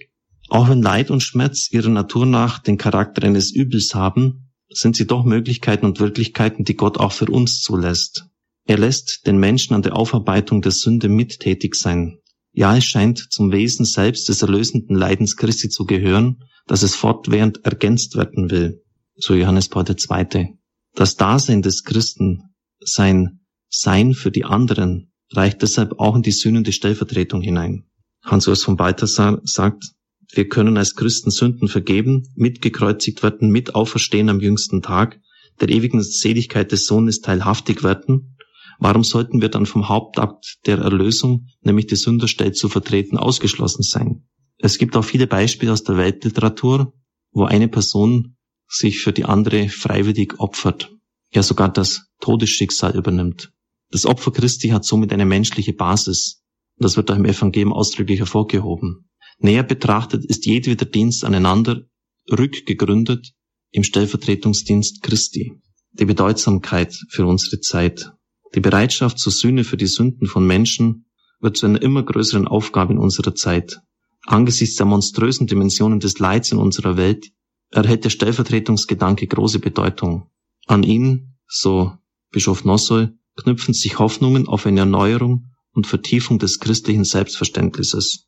[0.49, 5.07] Auch wenn Leid und Schmerz ihrer Natur nach den Charakter eines Übels haben, sind sie
[5.07, 8.27] doch Möglichkeiten und Wirklichkeiten, die Gott auch für uns zulässt.
[8.65, 12.19] Er lässt den Menschen an der Aufarbeitung der Sünde mittätig sein.
[12.53, 17.65] Ja, es scheint zum Wesen selbst des erlösenden Leidens Christi zu gehören, dass es fortwährend
[17.65, 18.83] ergänzt werden will.
[19.17, 20.59] So Johannes Paul II.
[20.95, 23.41] Das Dasein des Christen, sein
[23.71, 27.85] sein für die anderen reicht deshalb auch in die sühnende Stellvertretung hinein.
[28.23, 29.85] Hans-Urs von Balthasar sagt,
[30.33, 35.21] wir können als Christen Sünden vergeben, mitgekreuzigt werden, mit auferstehen am jüngsten Tag,
[35.61, 38.37] der ewigen Seligkeit des Sohnes teilhaftig werden.
[38.81, 44.27] Warum sollten wir dann vom Hauptakt der Erlösung, nämlich die Sünderstelle zu vertreten, ausgeschlossen sein?
[44.57, 46.95] Es gibt auch viele Beispiele aus der Weltliteratur,
[47.31, 50.97] wo eine Person sich für die andere freiwillig opfert,
[51.33, 53.53] ja sogar das Todesschicksal übernimmt.
[53.91, 56.43] Das Opfer Christi hat somit eine menschliche Basis.
[56.79, 59.11] Das wird auch im Evangelium ausdrücklich hervorgehoben.
[59.39, 61.83] Näher betrachtet ist jedweder Dienst aneinander
[62.31, 63.33] rückgegründet
[63.73, 65.53] im Stellvertretungsdienst Christi.
[65.93, 68.13] Die Bedeutsamkeit für unsere Zeit,
[68.55, 71.07] die Bereitschaft zur Sühne für die Sünden von Menschen
[71.41, 73.81] wird zu einer immer größeren Aufgabe in unserer Zeit.
[74.27, 77.31] Angesichts der monströsen Dimensionen des Leids in unserer Welt
[77.71, 80.31] erhält der Stellvertretungsgedanke große Bedeutung.
[80.67, 81.93] An ihn, so
[82.31, 88.27] Bischof Nossol, knüpfen sich Hoffnungen auf eine Erneuerung und Vertiefung des christlichen Selbstverständnisses.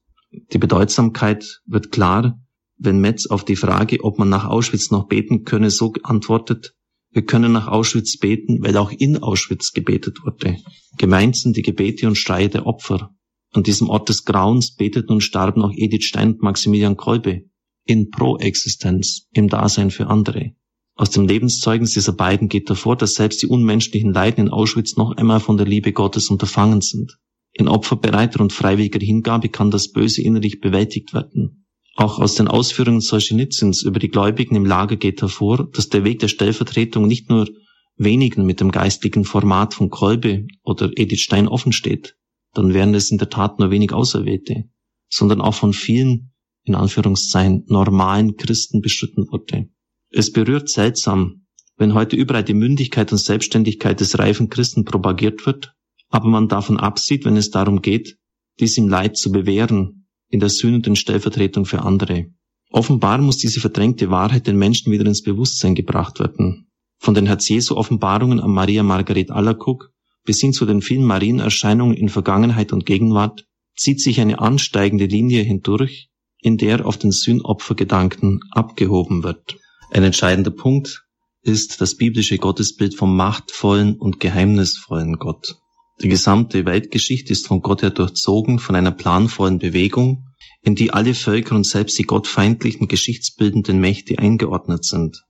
[0.52, 2.40] Die Bedeutsamkeit wird klar,
[2.78, 6.74] wenn Metz auf die Frage, ob man nach Auschwitz noch beten könne, so antwortet,
[7.12, 10.56] wir können nach Auschwitz beten, weil auch in Auschwitz gebetet wurde.
[10.96, 13.14] Gemeint sind die Gebete und Schreie der Opfer.
[13.52, 17.44] An diesem Ort des Grauens beteten und starben auch Edith Stein und Maximilian Kolbe
[17.84, 20.52] in Pro-Existenz, im Dasein für andere.
[20.94, 25.16] Aus dem Lebenszeugnis dieser beiden geht hervor, dass selbst die unmenschlichen Leiden in Auschwitz noch
[25.16, 27.18] einmal von der Liebe Gottes unterfangen sind.
[27.52, 31.61] In opferbereiter und freiwilliger Hingabe kann das Böse innerlich bewältigt werden.
[31.94, 36.20] Auch aus den Ausführungen Solzhenitsyns über die Gläubigen im Lager geht hervor, dass der Weg
[36.20, 37.48] der Stellvertretung nicht nur
[37.96, 42.16] wenigen mit dem geistlichen Format von Kolbe oder Edith Stein offen steht,
[42.54, 44.64] dann wären es in der Tat nur wenig Auserwählte,
[45.10, 46.32] sondern auch von vielen,
[46.64, 49.68] in Anführungszeichen, normalen Christen beschritten wurde.
[50.10, 55.74] Es berührt seltsam, wenn heute überall die Mündigkeit und Selbstständigkeit des reifen Christen propagiert wird,
[56.08, 58.18] aber man davon absieht, wenn es darum geht,
[58.60, 60.01] dies im Leid zu bewähren,
[60.32, 62.26] in der sühnenden Stellvertretung für andere.
[62.70, 66.70] Offenbar muss diese verdrängte Wahrheit den Menschen wieder ins Bewusstsein gebracht werden.
[66.98, 69.92] Von den Herz-Jesu-Offenbarungen an Maria Margaret Allercook
[70.24, 73.44] bis hin zu den vielen Marienerscheinungen in Vergangenheit und Gegenwart
[73.76, 76.08] zieht sich eine ansteigende Linie hindurch,
[76.40, 79.58] in der auf den Sühnopfergedanken abgehoben wird.
[79.90, 81.04] Ein entscheidender Punkt
[81.42, 85.56] ist das biblische Gottesbild vom machtvollen und geheimnisvollen Gott.
[86.00, 90.26] Die gesamte Weltgeschichte ist von Gott her durchzogen von einer planvollen Bewegung,
[90.62, 95.24] in die alle Völker und selbst die gottfeindlichen geschichtsbildenden Mächte eingeordnet sind.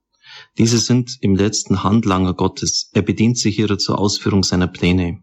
[0.58, 2.90] Diese sind im letzten Handlanger Gottes.
[2.92, 5.22] Er bedient sich ihrer zur Ausführung seiner Pläne.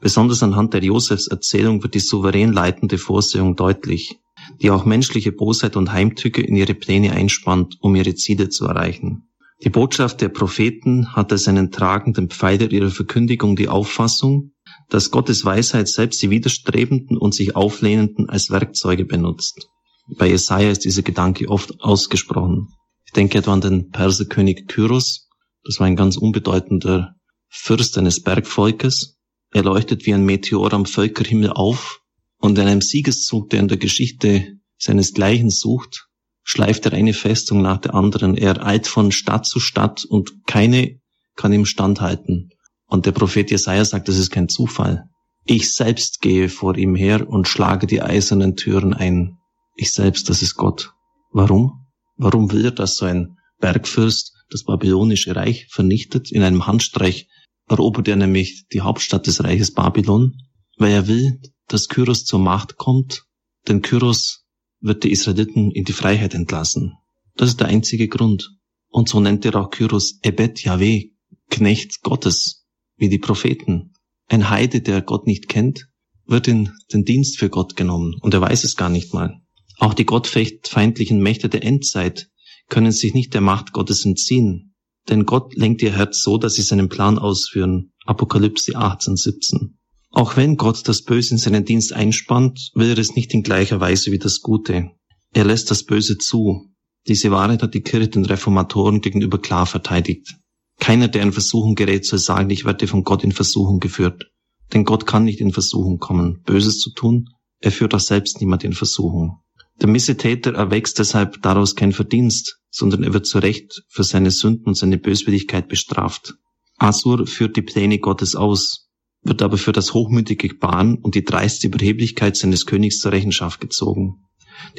[0.00, 4.18] Besonders anhand der Josefs Erzählung wird die souverän leitende Vorsehung deutlich,
[4.62, 9.28] die auch menschliche Bosheit und Heimtücke in ihre Pläne einspannt, um ihre Ziele zu erreichen.
[9.64, 14.52] Die Botschaft der Propheten hat als einen tragenden Pfeiler ihrer Verkündigung die Auffassung,
[14.88, 19.68] dass Gottes Weisheit selbst die Widerstrebenden und sich Auflehnenden als Werkzeuge benutzt.
[20.16, 22.68] Bei Jesaja ist dieser Gedanke oft ausgesprochen.
[23.04, 25.28] Ich denke etwa an den Perserkönig Kyros.
[25.64, 27.14] Das war ein ganz unbedeutender
[27.48, 29.16] Fürst eines Bergvolkes.
[29.50, 32.00] Er leuchtet wie ein Meteor am Völkerhimmel auf
[32.38, 36.08] und in einem Siegeszug, der in der Geschichte seinesgleichen sucht,
[36.42, 38.36] schleift er eine Festung nach der anderen.
[38.36, 41.00] Er eilt von Stadt zu Stadt und keine
[41.34, 42.50] kann ihm standhalten.
[42.88, 45.08] Und der Prophet Jesaja sagt, das ist kein Zufall.
[45.44, 49.38] Ich selbst gehe vor ihm her und schlage die eisernen Türen ein.
[49.76, 50.92] Ich selbst, das ist Gott.
[51.30, 51.86] Warum?
[52.16, 56.32] Warum will er, dass so ein Bergfürst das babylonische Reich vernichtet?
[56.32, 57.28] In einem Handstreich
[57.68, 60.38] erobert er nämlich die Hauptstadt des Reiches Babylon,
[60.78, 63.24] weil er will, dass Kyros zur Macht kommt,
[63.68, 64.44] denn Kyros
[64.80, 66.94] wird die Israeliten in die Freiheit entlassen.
[67.36, 68.50] Das ist der einzige Grund.
[68.88, 71.10] Und so nennt er auch Kyros Ebed Yahweh,
[71.50, 72.57] Knecht Gottes
[72.98, 73.94] wie die Propheten.
[74.26, 75.88] Ein Heide, der Gott nicht kennt,
[76.26, 79.40] wird in den Dienst für Gott genommen und er weiß es gar nicht mal.
[79.78, 82.28] Auch die gottfeindlichen Mächte der Endzeit
[82.68, 84.74] können sich nicht der Macht Gottes entziehen,
[85.08, 87.92] denn Gott lenkt ihr Herz so, dass sie seinen Plan ausführen.
[88.04, 89.78] Apokalypse 18, 17.
[90.10, 93.80] Auch wenn Gott das Böse in seinen Dienst einspannt, will er es nicht in gleicher
[93.80, 94.90] Weise wie das Gute.
[95.32, 96.70] Er lässt das Böse zu.
[97.06, 100.34] Diese Wahrheit hat die Kirche den Reformatoren gegenüber klar verteidigt.
[100.78, 104.30] Keiner, der in Versuchung gerät, soll sagen, ich werde von Gott in Versuchung geführt.
[104.72, 107.30] Denn Gott kann nicht in Versuchung kommen, Böses zu tun.
[107.60, 109.40] Er führt auch selbst niemand in Versuchung.
[109.80, 114.66] Der Missetäter erwächst deshalb daraus kein Verdienst, sondern er wird zu Recht für seine Sünden
[114.66, 116.34] und seine Böswilligkeit bestraft.
[116.78, 118.88] Asur führt die Pläne Gottes aus,
[119.22, 124.24] wird aber für das hochmütige Gebaren und die dreiste Überheblichkeit seines Königs zur Rechenschaft gezogen.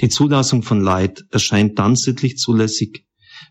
[0.01, 3.05] Die Zulassung von Leid erscheint dann sittlich zulässig,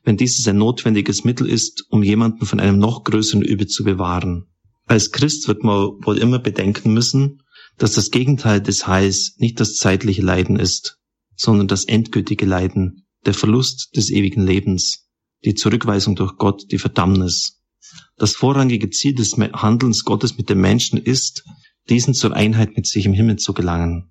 [0.09, 4.47] wenn dieses ein notwendiges Mittel ist, um jemanden von einem noch größeren Übel zu bewahren.
[4.87, 7.43] Als Christ wird man wohl immer bedenken müssen,
[7.77, 10.99] dass das Gegenteil des Heils nicht das zeitliche Leiden ist,
[11.37, 15.11] sondern das endgültige Leiden, der Verlust des ewigen Lebens,
[15.45, 17.61] die Zurückweisung durch Gott, die Verdammnis.
[18.17, 21.45] Das vorrangige Ziel des Handelns Gottes mit den Menschen ist,
[21.91, 24.11] diesen zur Einheit mit sich im Himmel zu gelangen.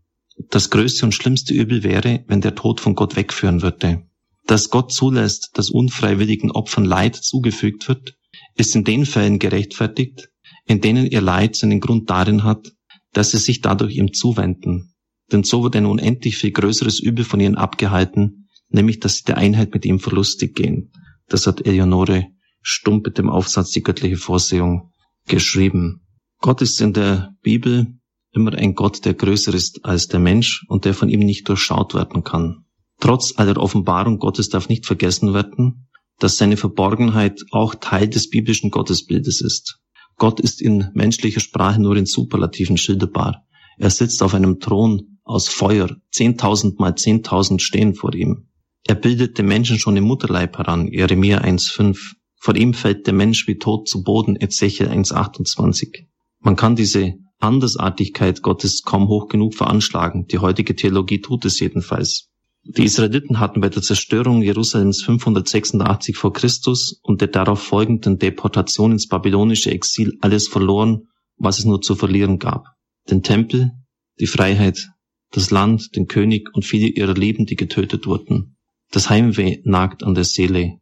[0.52, 4.07] Das größte und schlimmste Übel wäre, wenn der Tod von Gott wegführen würde
[4.48, 8.16] dass Gott zulässt, dass unfreiwilligen Opfern Leid zugefügt wird,
[8.56, 10.30] ist in den Fällen gerechtfertigt,
[10.66, 12.72] in denen ihr Leid seinen Grund darin hat,
[13.14, 14.94] dass sie sich dadurch ihm zuwenden.
[15.32, 19.38] Denn so wird ein unendlich viel größeres Übel von ihnen abgehalten, nämlich dass sie der
[19.38, 20.92] Einheit mit ihm verlustig gehen.
[21.28, 22.28] Das hat Eleonore
[22.62, 24.92] Stump mit dem Aufsatz Die göttliche Vorsehung
[25.28, 26.06] geschrieben.
[26.40, 27.88] Gott ist in der Bibel
[28.32, 31.94] immer ein Gott, der größer ist als der Mensch und der von ihm nicht durchschaut
[31.94, 32.67] werden kann.
[33.00, 35.88] Trotz aller Offenbarung Gottes darf nicht vergessen werden,
[36.20, 39.80] dass seine Verborgenheit auch Teil des biblischen Gottesbildes ist.
[40.18, 43.46] Gott ist in menschlicher Sprache nur in Superlativen schilderbar.
[43.78, 48.48] Er sitzt auf einem Thron aus Feuer, zehntausend mal zehntausend stehen vor ihm.
[48.88, 52.16] Er bildet den Menschen schon im Mutterleib heran, Jeremia 1,5.
[52.40, 56.08] Vor ihm fällt der Mensch wie tot zu Boden, Ezechiel 1,28.
[56.40, 60.26] Man kann diese Andersartigkeit Gottes kaum hoch genug veranschlagen.
[60.28, 62.32] Die heutige Theologie tut es jedenfalls.
[62.70, 68.92] Die Israeliten hatten bei der Zerstörung Jerusalems 586 vor Christus und der darauf folgenden Deportation
[68.92, 71.08] ins babylonische Exil alles verloren,
[71.38, 72.66] was es nur zu verlieren gab.
[73.10, 73.72] Den Tempel,
[74.20, 74.90] die Freiheit,
[75.32, 78.58] das Land, den König und viele ihrer Leben, die getötet wurden.
[78.92, 80.80] Das Heimweh nagt an der Seele.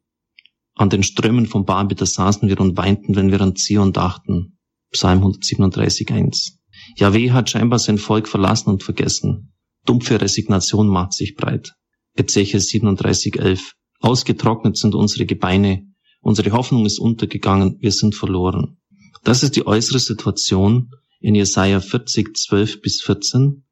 [0.73, 4.57] An den Strömen von Babel, da saßen wir und weinten, wenn wir an Zion dachten.
[4.91, 6.53] Psalm 137,1.
[6.97, 9.54] Yahweh hat scheinbar sein Volk verlassen und vergessen.
[9.85, 11.73] Dumpfe Resignation macht sich breit.
[12.15, 13.73] Ezechiel 37,11.
[13.99, 15.87] Ausgetrocknet sind unsere Gebeine.
[16.21, 17.77] Unsere Hoffnung ist untergegangen.
[17.79, 18.77] Wir sind verloren.
[19.23, 23.65] Das ist die äußere Situation in Jesaja 40, 12 bis 14,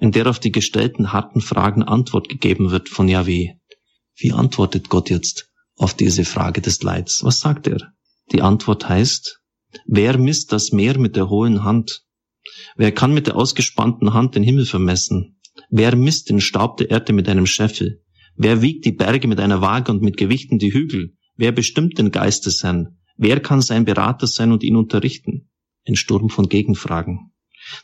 [0.00, 3.54] in der auf die gestellten harten Fragen Antwort gegeben wird von Yahweh.
[4.16, 7.24] Wie antwortet Gott jetzt auf diese Frage des Leids?
[7.24, 7.92] Was sagt er?
[8.32, 9.40] Die Antwort heißt,
[9.86, 12.04] wer misst das Meer mit der hohlen Hand?
[12.76, 15.39] Wer kann mit der ausgespannten Hand den Himmel vermessen?
[15.70, 18.02] Wer misst den Staub der Erde mit einem Scheffel?
[18.34, 21.14] Wer wiegt die Berge mit einer Waage und mit Gewichten die Hügel?
[21.36, 22.98] Wer bestimmt den Geist des Herrn?
[23.16, 25.48] Wer kann sein Berater sein und ihn unterrichten?
[25.86, 27.32] Ein Sturm von Gegenfragen.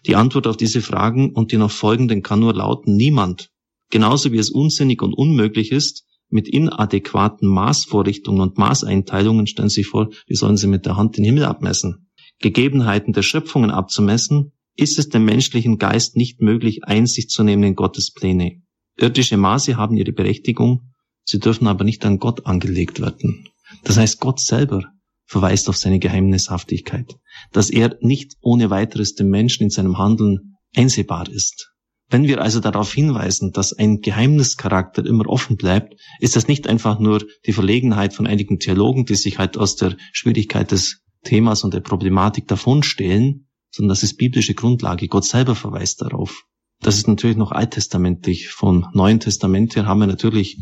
[0.05, 3.51] Die Antwort auf diese Fragen und die noch folgenden kann nur lauten niemand.
[3.91, 10.09] Genauso wie es unsinnig und unmöglich ist, mit inadäquaten Maßvorrichtungen und Maßeinteilungen stellen Sie vor,
[10.27, 12.09] wie sollen Sie mit der Hand den Himmel abmessen?
[12.41, 17.75] Gegebenheiten der Schöpfungen abzumessen, ist es dem menschlichen Geist nicht möglich, Einsicht zu nehmen in
[17.75, 18.63] Gottes Pläne.
[18.99, 20.93] Irdische Maße haben ihre Berechtigung,
[21.25, 23.49] sie dürfen aber nicht an Gott angelegt werden.
[23.85, 24.85] Das heißt, Gott selber
[25.27, 27.17] verweist auf seine Geheimnishaftigkeit,
[27.53, 31.73] dass er nicht ohne weiteres dem Menschen in seinem Handeln einsehbar ist.
[32.09, 37.01] Wenn wir also darauf hinweisen, dass ein Geheimnischarakter immer offen bleibt, ist das nicht einfach
[37.01, 41.75] nur die Verlegenheit von einigen Theologen, die sich halt aus der Schwierigkeit des Themas und
[41.75, 43.46] der Problematik davonstehlen,
[43.77, 45.07] sondern das ist biblische Grundlage.
[45.07, 46.45] Gott selber verweist darauf.
[46.81, 48.49] Das ist natürlich noch alttestamentlich.
[48.49, 50.59] Vom Neuen Testament her haben wir natürlich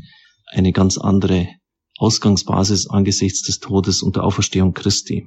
[0.53, 1.49] eine ganz andere
[1.97, 5.23] Ausgangsbasis angesichts des Todes und der Auferstehung Christi.